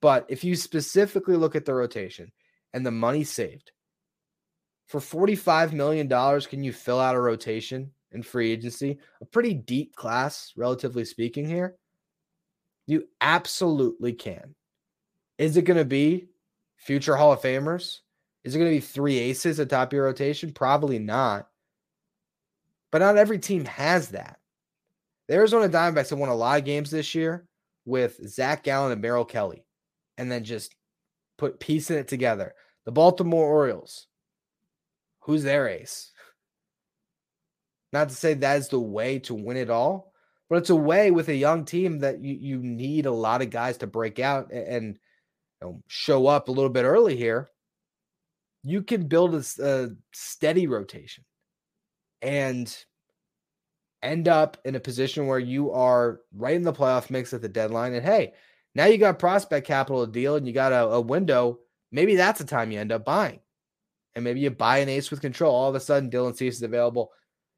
But 0.00 0.26
if 0.28 0.44
you 0.44 0.54
specifically 0.54 1.36
look 1.36 1.56
at 1.56 1.64
the 1.64 1.74
rotation 1.74 2.32
and 2.72 2.84
the 2.84 2.90
money 2.90 3.24
saved, 3.24 3.72
for 4.86 5.00
$45 5.00 5.72
million, 5.72 6.08
can 6.08 6.62
you 6.64 6.72
fill 6.72 7.00
out 7.00 7.14
a 7.14 7.20
rotation 7.20 7.90
in 8.12 8.22
free 8.22 8.50
agency, 8.50 8.98
a 9.20 9.24
pretty 9.24 9.54
deep 9.54 9.94
class, 9.94 10.52
relatively 10.56 11.04
speaking, 11.04 11.46
here. 11.46 11.76
You 12.86 13.04
absolutely 13.20 14.14
can. 14.14 14.54
Is 15.36 15.56
it 15.56 15.62
going 15.62 15.78
to 15.78 15.84
be 15.84 16.28
future 16.76 17.16
Hall 17.16 17.32
of 17.32 17.42
Famers? 17.42 17.98
Is 18.44 18.54
it 18.54 18.58
going 18.58 18.70
to 18.70 18.76
be 18.76 18.80
three 18.80 19.18
aces 19.18 19.58
atop 19.58 19.92
your 19.92 20.04
rotation? 20.04 20.52
Probably 20.52 20.98
not. 20.98 21.48
But 22.90 22.98
not 22.98 23.18
every 23.18 23.38
team 23.38 23.66
has 23.66 24.08
that. 24.08 24.38
The 25.28 25.34
Arizona 25.34 25.68
Diamondbacks 25.68 26.10
have 26.10 26.18
won 26.18 26.30
a 26.30 26.34
lot 26.34 26.58
of 26.58 26.64
games 26.64 26.90
this 26.90 27.14
year 27.14 27.46
with 27.84 28.18
Zac 28.26 28.62
Gallen 28.62 28.92
and 28.92 29.02
Merrill 29.02 29.26
Kelly, 29.26 29.64
and 30.18 30.30
then 30.30 30.44
just 30.44 30.74
put 31.38 31.60
piecing 31.60 31.96
it 31.96 32.08
together. 32.08 32.54
The 32.84 32.92
Baltimore 32.92 33.46
Orioles, 33.46 34.06
who's 35.20 35.44
their 35.44 35.68
ace? 35.68 36.12
Not 37.92 38.10
to 38.10 38.14
say 38.14 38.34
that 38.34 38.58
is 38.58 38.68
the 38.68 38.80
way 38.80 39.20
to 39.20 39.34
win 39.34 39.56
it 39.56 39.70
all, 39.70 40.12
but 40.50 40.56
it's 40.56 40.70
a 40.70 40.76
way 40.76 41.10
with 41.10 41.28
a 41.28 41.34
young 41.34 41.64
team 41.64 42.00
that 42.00 42.22
you, 42.22 42.34
you 42.34 42.58
need 42.58 43.06
a 43.06 43.10
lot 43.10 43.40
of 43.40 43.48
guys 43.48 43.78
to 43.78 43.86
break 43.86 44.18
out 44.18 44.50
and, 44.52 44.66
and 44.66 44.86
you 45.62 45.68
know, 45.68 45.82
show 45.86 46.26
up 46.26 46.48
a 46.48 46.52
little 46.52 46.70
bit 46.70 46.84
early 46.84 47.16
here. 47.16 47.48
you 48.62 48.82
can 48.82 49.06
build 49.06 49.34
a, 49.34 49.42
a 49.62 49.88
steady 50.12 50.66
rotation 50.66 51.24
and 52.22 52.84
end 54.02 54.28
up 54.28 54.58
in 54.64 54.74
a 54.74 54.80
position 54.80 55.26
where 55.26 55.38
you 55.38 55.72
are 55.72 56.20
right 56.36 56.56
in 56.56 56.62
the 56.62 56.72
playoff 56.72 57.10
mix 57.10 57.32
at 57.32 57.42
the 57.42 57.48
deadline. 57.48 57.94
And 57.94 58.04
hey, 58.04 58.34
now 58.74 58.86
you 58.86 58.98
got 58.98 59.18
prospect 59.18 59.66
capital 59.66 60.04
to 60.04 60.12
deal 60.12 60.36
and 60.36 60.46
you 60.46 60.52
got 60.52 60.72
a, 60.72 60.84
a 60.88 61.00
window. 61.00 61.58
Maybe 61.90 62.16
that's 62.16 62.38
the 62.38 62.46
time 62.46 62.70
you 62.70 62.78
end 62.78 62.92
up 62.92 63.04
buying. 63.04 63.40
And 64.14 64.24
maybe 64.24 64.40
you 64.40 64.50
buy 64.50 64.78
an 64.78 64.88
ace 64.88 65.10
with 65.10 65.20
control. 65.20 65.54
All 65.54 65.68
of 65.68 65.74
a 65.74 65.80
sudden, 65.80 66.10
Dylan 66.10 66.36
Cease 66.36 66.56
is 66.56 66.62
available. 66.62 67.10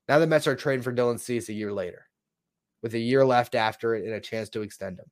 Now 0.08 0.18
the 0.18 0.26
Mets 0.26 0.46
are 0.46 0.56
trading 0.56 0.82
for 0.82 0.92
Dylan 0.92 1.20
Cease 1.20 1.48
a 1.48 1.54
year 1.54 1.72
later 1.72 2.06
with 2.82 2.94
a 2.94 2.98
year 2.98 3.24
left 3.24 3.54
after 3.54 3.94
it 3.94 4.04
and 4.04 4.14
a 4.14 4.20
chance 4.20 4.48
to 4.50 4.62
extend 4.62 4.98
him. 4.98 5.06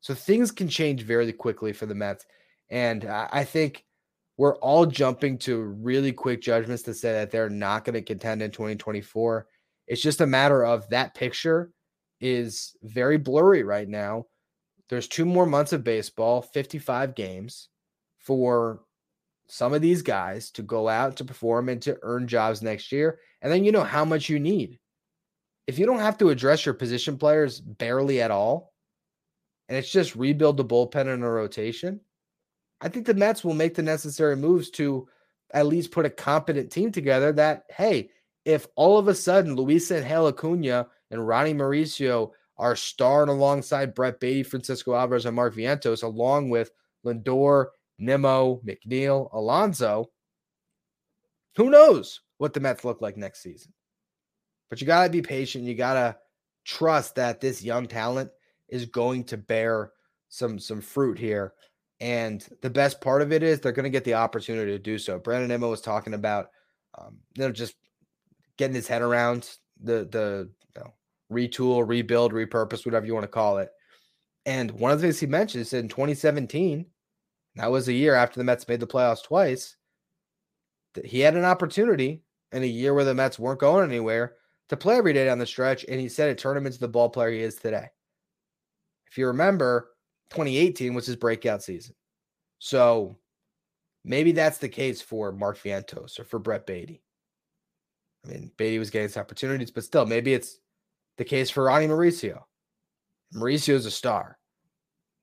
So 0.00 0.14
things 0.14 0.50
can 0.50 0.68
change 0.68 1.02
very 1.02 1.32
quickly 1.32 1.72
for 1.72 1.86
the 1.86 1.94
Mets. 1.94 2.24
And 2.70 3.04
I 3.04 3.44
think 3.44 3.84
we're 4.36 4.56
all 4.56 4.86
jumping 4.86 5.36
to 5.38 5.60
really 5.60 6.12
quick 6.12 6.40
judgments 6.40 6.82
to 6.84 6.94
say 6.94 7.12
that 7.12 7.30
they're 7.30 7.50
not 7.50 7.84
going 7.84 7.94
to 7.94 8.02
contend 8.02 8.40
in 8.40 8.50
2024. 8.50 9.46
It's 9.86 10.00
just 10.00 10.22
a 10.22 10.26
matter 10.26 10.64
of 10.64 10.88
that 10.88 11.14
picture 11.14 11.70
is 12.20 12.74
very 12.82 13.18
blurry 13.18 13.64
right 13.64 13.88
now. 13.88 14.26
There's 14.90 15.06
two 15.06 15.24
more 15.24 15.46
months 15.46 15.72
of 15.72 15.84
baseball, 15.84 16.42
55 16.42 17.14
games 17.14 17.68
for 18.18 18.82
some 19.48 19.72
of 19.72 19.80
these 19.80 20.02
guys 20.02 20.50
to 20.52 20.62
go 20.62 20.88
out 20.88 21.16
to 21.16 21.24
perform 21.24 21.68
and 21.68 21.80
to 21.82 21.96
earn 22.02 22.26
jobs 22.26 22.60
next 22.60 22.90
year. 22.90 23.20
And 23.40 23.52
then 23.52 23.64
you 23.64 23.70
know 23.70 23.84
how 23.84 24.04
much 24.04 24.28
you 24.28 24.40
need. 24.40 24.80
If 25.68 25.78
you 25.78 25.86
don't 25.86 26.00
have 26.00 26.18
to 26.18 26.30
address 26.30 26.66
your 26.66 26.74
position 26.74 27.18
players 27.18 27.60
barely 27.60 28.20
at 28.20 28.32
all, 28.32 28.72
and 29.68 29.78
it's 29.78 29.90
just 29.90 30.16
rebuild 30.16 30.56
the 30.56 30.64
bullpen 30.64 31.06
and 31.06 31.22
a 31.22 31.28
rotation, 31.28 32.00
I 32.80 32.88
think 32.88 33.06
the 33.06 33.14
Mets 33.14 33.44
will 33.44 33.54
make 33.54 33.76
the 33.76 33.82
necessary 33.82 34.36
moves 34.36 34.70
to 34.70 35.08
at 35.54 35.66
least 35.66 35.92
put 35.92 36.06
a 36.06 36.10
competent 36.10 36.72
team 36.72 36.90
together 36.90 37.32
that, 37.34 37.64
hey, 37.70 38.10
if 38.44 38.66
all 38.74 38.98
of 38.98 39.06
a 39.06 39.14
sudden 39.14 39.56
Luisangel 39.56 40.28
Acuna 40.30 40.88
and 41.12 41.26
Ronny 41.26 41.54
Mauricio 41.54 42.32
are 42.60 42.76
starring 42.76 43.30
alongside 43.30 43.94
Brett 43.94 44.20
Baty, 44.20 44.42
Francisco 44.42 44.94
Alvarez, 44.94 45.24
and 45.24 45.34
Mark 45.34 45.54
Vientos, 45.56 46.02
along 46.02 46.50
with 46.50 46.70
Lindor, 47.04 47.68
Nimmo, 47.98 48.60
McNeil, 48.66 49.32
Alonso, 49.32 50.10
who 51.56 51.70
knows 51.70 52.20
what 52.36 52.52
the 52.52 52.60
Mets 52.60 52.84
look 52.84 53.00
like 53.00 53.16
next 53.16 53.42
season? 53.42 53.72
But 54.68 54.80
you 54.80 54.86
got 54.86 55.04
to 55.04 55.10
be 55.10 55.22
patient. 55.22 55.64
You 55.64 55.74
got 55.74 55.94
to 55.94 56.16
trust 56.64 57.14
that 57.16 57.40
this 57.40 57.64
young 57.64 57.86
talent 57.86 58.30
is 58.68 58.84
going 58.86 59.24
to 59.24 59.38
bear 59.38 59.92
some 60.28 60.58
some 60.58 60.82
fruit 60.82 61.18
here. 61.18 61.54
And 61.98 62.46
the 62.62 62.70
best 62.70 63.00
part 63.00 63.22
of 63.22 63.32
it 63.32 63.42
is 63.42 63.60
they're 63.60 63.72
going 63.72 63.84
to 63.84 63.90
get 63.90 64.04
the 64.04 64.14
opportunity 64.14 64.72
to 64.72 64.78
do 64.78 64.98
so. 64.98 65.18
Brandon 65.18 65.48
Nimmo 65.48 65.70
was 65.70 65.80
talking 65.80 66.14
about, 66.14 66.50
um, 66.98 67.18
you 67.36 67.44
know, 67.44 67.52
just 67.52 67.74
getting 68.56 68.74
his 68.74 68.86
head 68.86 69.02
around 69.02 69.50
the 69.82 70.06
the 70.10 70.50
you 70.76 70.82
know, 70.82 70.94
retool, 71.30 71.86
rebuild, 71.86 72.32
repurpose, 72.32 72.84
whatever 72.84 73.06
you 73.06 73.14
want 73.14 73.24
to 73.24 73.28
call 73.28 73.58
it. 73.58 73.70
And 74.46 74.70
one 74.72 74.92
of 74.92 75.00
the 75.00 75.06
things 75.06 75.20
he 75.20 75.26
mentioned 75.26 75.62
is 75.62 75.72
in 75.72 75.88
2017, 75.88 76.86
that 77.56 77.70
was 77.70 77.88
a 77.88 77.92
year 77.92 78.14
after 78.14 78.38
the 78.38 78.44
Mets 78.44 78.68
made 78.68 78.80
the 78.80 78.86
playoffs 78.86 79.22
twice, 79.22 79.76
that 80.94 81.06
he 81.06 81.20
had 81.20 81.36
an 81.36 81.44
opportunity 81.44 82.22
in 82.52 82.62
a 82.62 82.66
year 82.66 82.94
where 82.94 83.04
the 83.04 83.14
Mets 83.14 83.38
weren't 83.38 83.60
going 83.60 83.88
anywhere 83.88 84.34
to 84.68 84.76
play 84.76 84.96
every 84.96 85.12
day 85.12 85.24
down 85.24 85.38
the 85.38 85.46
stretch. 85.46 85.84
And 85.88 86.00
he 86.00 86.08
said 86.08 86.30
it 86.30 86.38
turned 86.38 86.58
him 86.58 86.66
into 86.66 86.78
the 86.78 86.88
ball 86.88 87.10
player 87.10 87.30
he 87.30 87.40
is 87.40 87.56
today. 87.56 87.88
If 89.08 89.18
you 89.18 89.26
remember, 89.26 89.90
2018 90.30 90.94
was 90.94 91.06
his 91.06 91.16
breakout 91.16 91.62
season. 91.62 91.94
So 92.58 93.18
maybe 94.04 94.32
that's 94.32 94.58
the 94.58 94.68
case 94.68 95.02
for 95.02 95.32
Mark 95.32 95.58
Vientos 95.58 96.18
or 96.18 96.24
for 96.24 96.38
Brett 96.38 96.66
Baty. 96.66 97.02
I 98.24 98.28
mean, 98.28 98.52
Baty 98.56 98.78
was 98.78 98.90
getting 98.90 99.08
his 99.08 99.16
opportunities, 99.16 99.70
but 99.70 99.84
still, 99.84 100.06
maybe 100.06 100.34
it's 100.34 100.58
the 101.16 101.24
case 101.24 101.50
for 101.50 101.64
Ronny 101.64 101.86
Mauricio. 101.86 102.42
Mauricio 103.34 103.74
is 103.74 103.86
a 103.86 103.90
star. 103.90 104.38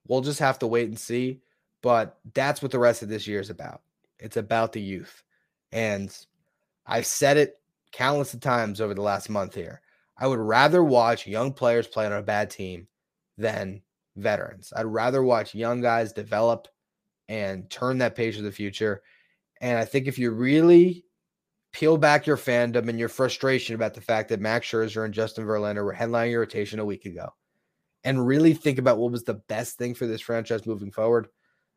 We'll 0.07 0.21
just 0.21 0.39
have 0.39 0.59
to 0.59 0.67
wait 0.67 0.87
and 0.87 0.99
see. 0.99 1.41
But 1.81 2.17
that's 2.33 2.61
what 2.61 2.71
the 2.71 2.79
rest 2.79 3.03
of 3.03 3.09
this 3.09 3.27
year 3.27 3.39
is 3.39 3.49
about. 3.49 3.81
It's 4.19 4.37
about 4.37 4.73
the 4.73 4.81
youth. 4.81 5.23
And 5.71 6.15
I've 6.85 7.05
said 7.05 7.37
it 7.37 7.59
countless 7.91 8.33
of 8.33 8.39
times 8.39 8.81
over 8.81 8.93
the 8.93 9.01
last 9.01 9.29
month 9.29 9.53
here. 9.55 9.81
I 10.17 10.27
would 10.27 10.39
rather 10.39 10.83
watch 10.83 11.27
young 11.27 11.53
players 11.53 11.87
play 11.87 12.05
on 12.05 12.13
a 12.13 12.21
bad 12.21 12.49
team 12.49 12.87
than 13.37 13.81
veterans. 14.15 14.73
I'd 14.75 14.85
rather 14.85 15.21
watch 15.23 15.53
young 15.53 15.81
guys 15.81 16.13
develop 16.13 16.67
and 17.29 17.69
turn 17.69 17.99
that 17.99 18.15
page 18.15 18.37
of 18.37 18.43
the 18.43 18.51
future. 18.51 19.03
And 19.61 19.77
I 19.77 19.85
think 19.85 20.07
if 20.07 20.17
you 20.17 20.31
really 20.31 21.05
peel 21.71 21.97
back 21.97 22.25
your 22.25 22.37
fandom 22.37 22.89
and 22.89 22.99
your 22.99 23.09
frustration 23.09 23.75
about 23.75 23.93
the 23.93 24.01
fact 24.01 24.29
that 24.29 24.39
Max 24.39 24.67
Scherzer 24.67 25.05
and 25.05 25.13
Justin 25.13 25.45
Verlander 25.45 25.83
were 25.83 25.93
headlining 25.93 26.31
your 26.31 26.39
rotation 26.39 26.79
a 26.79 26.85
week 26.85 27.05
ago, 27.05 27.33
and 28.03 28.25
really 28.25 28.53
think 28.53 28.79
about 28.79 28.97
what 28.97 29.11
was 29.11 29.23
the 29.23 29.35
best 29.35 29.77
thing 29.77 29.93
for 29.93 30.07
this 30.07 30.21
franchise 30.21 30.65
moving 30.65 30.91
forward, 30.91 31.27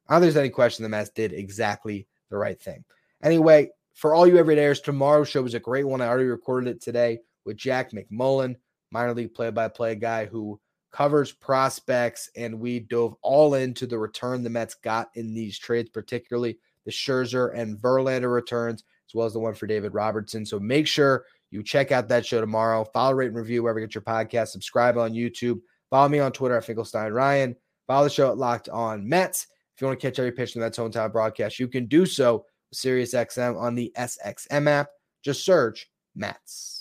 I 0.09 0.15
don't 0.15 0.23
think 0.23 0.35
there's 0.35 0.45
any 0.45 0.51
question 0.51 0.83
the 0.83 0.89
Mets 0.89 1.11
did 1.11 1.33
exactly 1.33 2.07
the 2.31 2.37
right 2.37 2.61
thing. 2.61 2.85
Anyway, 3.23 3.71
for 3.95 4.15
all 4.15 4.27
you 4.27 4.35
everydayers, 4.35 4.83
tomorrow's 4.83 5.29
show 5.29 5.43
was 5.43 5.55
a 5.55 5.61
great 5.61 5.87
one. 5.87 6.01
I 6.01 6.07
already 6.07 6.25
recorded 6.25 6.71
it 6.71 6.81
today 6.81 7.19
with 7.45 7.57
Jack 7.57 7.91
McMullen, 7.91 8.57
minor 8.91 9.15
league 9.15 9.35
play-by-play 9.35 9.97
guy 9.97 10.27
who 10.27 10.61
covers 10.93 11.31
prospects, 11.31 12.31
and 12.37 12.59
we 12.59 12.81
dove 12.81 13.15
all 13.23 13.55
into 13.55 13.87
the 13.87 13.99
return 13.99 14.43
the 14.43 14.51
Mets 14.51 14.75
got 14.75 15.11
in 15.15 15.35
these 15.35 15.59
trades, 15.59 15.91
particularly 15.91 16.59
the 16.85 16.91
Scherzer 16.91 17.57
and 17.57 17.79
Verlander 17.79 18.33
returns, 18.33 18.85
as 19.11 19.15
well 19.15 19.27
as 19.27 19.33
the 19.33 19.41
one 19.41 19.55
for 19.55 19.67
David 19.67 19.93
Robertson. 19.93 20.47
So 20.47 20.61
make 20.61 20.87
sure 20.87 21.25
you 21.51 21.63
check 21.63 21.91
out 21.91 22.09
that 22.09 22.25
show 22.25 22.41
tomorrow. 22.41 22.85
Follow, 22.93 23.15
rate, 23.15 23.27
and 23.27 23.37
review 23.37 23.63
wherever 23.63 23.81
you 23.81 23.87
get 23.87 23.95
your 23.95 24.03
podcast. 24.03 24.49
Subscribe 24.49 24.97
on 24.97 25.13
YouTube. 25.13 25.61
Follow 25.91 26.09
me 26.09 26.21
on 26.21 26.31
Twitter 26.31 26.57
at 26.57 26.65
Finkelstein 26.65 27.13
Ryan. 27.13 27.57
Follow 27.89 28.05
the 28.05 28.11
show 28.11 28.31
at 28.31 28.39
Locked 28.39 28.69
On 28.69 29.09
Mets. 29.09 29.49
If 29.75 29.81
you 29.81 29.89
want 29.89 29.99
to 29.99 30.07
catch 30.07 30.19
every 30.19 30.31
pitch 30.31 30.55
in 30.55 30.63
Mets 30.63 30.79
hometown 30.79 31.11
broadcast, 31.11 31.59
you 31.59 31.67
can 31.67 31.87
do 31.87 32.07
so 32.07 32.45
with 32.71 32.79
SiriusXM 32.79 33.59
on 33.59 33.75
the 33.75 33.93
SXM 33.99 34.69
app. 34.69 34.89
Just 35.25 35.45
search 35.45 35.91
Mets. 36.15 36.80